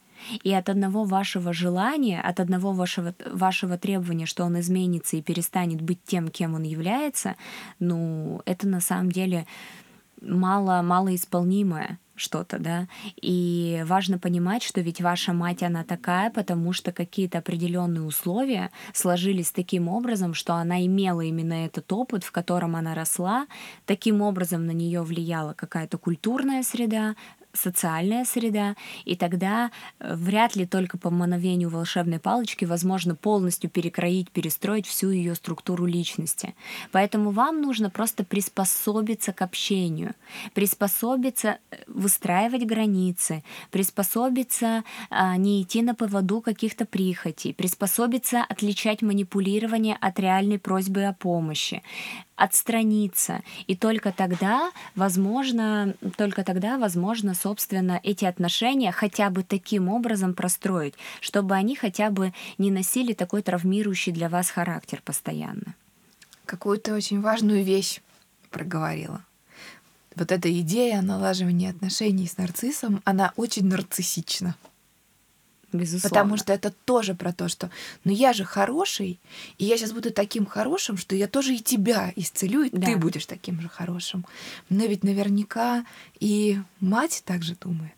И 0.44 0.54
от 0.54 0.70
одного 0.70 1.04
вашего 1.04 1.52
желания, 1.52 2.22
от 2.22 2.40
одного 2.40 2.74
вашего, 2.74 3.16
вашего 3.26 3.78
требования, 3.78 4.28
что 4.28 4.44
он 4.44 4.60
изменится 4.60 5.18
и 5.18 5.22
перестанет 5.22 5.82
быть 5.82 6.00
тем, 6.06 6.28
кем 6.28 6.54
он 6.54 6.64
является, 6.64 7.36
ну, 7.80 8.42
это 8.46 8.68
на 8.68 8.82
самом 8.82 9.12
деле 9.12 9.48
мало, 10.22 10.82
малоисполнимое 10.84 11.98
что-то, 12.22 12.60
да. 12.60 12.88
И 13.22 13.84
важно 13.86 14.18
понимать, 14.18 14.64
что 14.64 14.82
ведь 14.82 15.02
ваша 15.02 15.34
мать, 15.34 15.64
она 15.64 15.84
такая, 15.84 16.30
потому 16.30 16.72
что 16.72 16.92
какие-то 16.92 17.40
определенные 17.40 18.04
условия 18.04 18.72
сложились 18.94 19.52
таким 19.52 19.88
образом, 19.88 20.34
что 20.34 20.54
она 20.54 20.86
имела 20.86 21.22
именно 21.22 21.66
этот 21.66 21.92
опыт, 21.92 22.24
в 22.24 22.32
котором 22.32 22.76
она 22.76 22.94
росла. 22.96 23.48
Таким 23.86 24.22
образом 24.22 24.66
на 24.66 24.72
нее 24.72 25.02
влияла 25.02 25.54
какая-то 25.54 25.98
культурная 25.98 26.64
среда, 26.64 27.16
социальная 27.54 28.26
среда, 28.26 28.76
и 29.06 29.16
тогда 29.16 29.72
э, 30.00 30.16
вряд 30.16 30.56
ли 30.56 30.66
только 30.66 30.98
по 30.98 31.10
мановению 31.10 31.70
волшебной 31.70 32.20
палочки 32.20 32.66
возможно 32.66 33.16
полностью 33.16 33.70
перекроить, 33.70 34.32
перестроить 34.32 34.88
всю 34.88 35.10
ее 35.10 35.36
структуру 35.36 35.86
личности. 35.86 36.56
Поэтому 36.92 37.32
вам 37.32 37.62
нужно 37.62 37.90
просто 37.90 38.24
приспособиться 38.24 39.34
к 39.34 39.42
общению, 39.42 40.14
приспособиться 40.54 41.58
э, 41.72 41.78
выстраивать 41.88 42.66
границы, 42.66 43.44
приспособиться 43.72 44.84
а, 45.10 45.38
не 45.38 45.62
идти 45.62 45.82
на 45.82 45.96
поводу 45.96 46.42
каких-то 46.42 46.86
прихотей, 46.86 47.54
приспособиться 47.54 48.44
отличать 48.48 49.02
манипулирование 49.02 49.98
от 50.00 50.20
реальной 50.20 50.60
просьбы 50.60 51.06
о 51.06 51.14
помощи, 51.14 51.82
отстраниться. 52.42 53.44
И 53.68 53.76
только 53.76 54.12
тогда, 54.12 54.72
возможно, 54.96 55.94
только 56.18 56.44
тогда, 56.44 56.80
возможно, 56.80 57.36
собственно, 57.36 58.00
эти 58.02 58.26
отношения 58.26 58.92
хотя 58.92 59.30
бы 59.30 59.44
таким 59.44 59.90
образом 59.90 60.34
простроить, 60.34 60.96
чтобы 61.20 61.54
они 61.54 61.76
хотя 61.76 62.10
бы 62.10 62.34
не 62.58 62.72
носили 62.72 63.14
такой 63.14 63.44
травмирующий 63.44 64.12
для 64.12 64.28
вас 64.28 64.50
характер 64.50 65.04
постоянно. 65.06 65.76
Какую-то 66.46 66.96
очень 66.96 67.22
важную 67.22 67.64
вещь 67.64 68.02
проговорила. 68.50 69.24
Вот 70.16 70.32
эта 70.32 70.52
идея 70.62 71.02
налаживания 71.04 71.70
отношений 71.70 72.28
с 72.28 72.38
нарциссом, 72.38 73.02
она 73.06 73.34
очень 73.36 73.68
нарциссична. 73.68 74.56
Безусловно. 75.74 76.10
Потому 76.10 76.38
что 76.38 76.54
это 76.54 76.72
тоже 76.86 77.14
про 77.16 77.32
то, 77.34 77.48
что 77.48 77.70
ну 78.04 78.12
я 78.12 78.34
же 78.34 78.44
хороший, 78.44 79.20
и 79.58 79.66
я 79.66 79.78
сейчас 79.78 79.92
буду 79.92 80.12
таким 80.12 80.46
хорошим, 80.46 80.98
что 80.98 81.16
я 81.16 81.28
тоже 81.28 81.56
и 81.56 81.60
тебя 81.60 82.12
исцелю, 82.16 82.64
и 82.64 82.70
Да. 82.72 82.88
ты 82.88 82.98
будешь 82.98 83.26
таким 83.26 83.62
же 83.62 83.70
хорошим. 83.70 84.26
Но 84.70 84.86
ведь 84.86 85.04
наверняка 85.04 85.86
и 86.20 86.60
мать 86.80 87.24
также 87.26 87.56
думает 87.56 87.94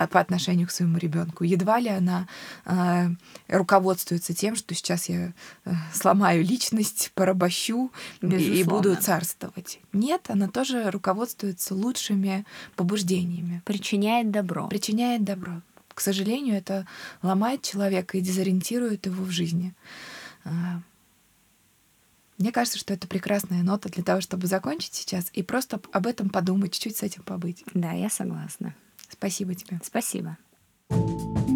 а 0.00 0.06
по 0.06 0.20
отношению 0.20 0.68
к 0.68 0.70
своему 0.70 0.96
ребенку. 0.98 1.42
Едва 1.42 1.80
ли 1.80 1.88
она 1.88 2.28
э, 2.66 3.08
руководствуется 3.48 4.32
тем, 4.32 4.54
что 4.54 4.72
сейчас 4.72 5.08
я 5.08 5.32
э, 5.64 5.72
сломаю 5.92 6.44
личность, 6.44 7.10
порабощу 7.16 7.90
и- 8.22 8.60
и 8.60 8.62
буду 8.62 8.94
царствовать. 8.94 9.80
Нет, 9.92 10.26
она 10.28 10.46
тоже 10.46 10.88
руководствуется 10.92 11.74
лучшими 11.74 12.44
побуждениями 12.76 13.60
Причиняет 13.64 14.30
добро. 14.30 14.68
причиняет 14.68 15.24
добро. 15.24 15.62
К 15.98 16.00
сожалению, 16.00 16.54
это 16.54 16.86
ломает 17.22 17.62
человека 17.62 18.16
и 18.16 18.20
дезориентирует 18.20 19.06
его 19.06 19.24
в 19.24 19.32
жизни. 19.32 19.74
А, 20.44 20.80
Мне 22.38 22.52
кажется, 22.52 22.78
что 22.78 22.94
это 22.94 23.08
прекрасная 23.08 23.64
нота 23.64 23.88
для 23.88 24.04
того, 24.04 24.20
чтобы 24.20 24.46
закончить 24.46 24.94
сейчас 24.94 25.28
и 25.32 25.42
просто 25.42 25.80
об 25.90 26.06
этом 26.06 26.30
подумать, 26.30 26.72
чуть-чуть 26.72 26.98
с 26.98 27.02
этим 27.02 27.24
побыть. 27.24 27.64
Да, 27.74 27.90
я 27.90 28.10
согласна. 28.10 28.76
Спасибо 29.10 29.56
тебе. 29.56 29.80
Спасибо. 29.82 30.38
thank 30.88 31.47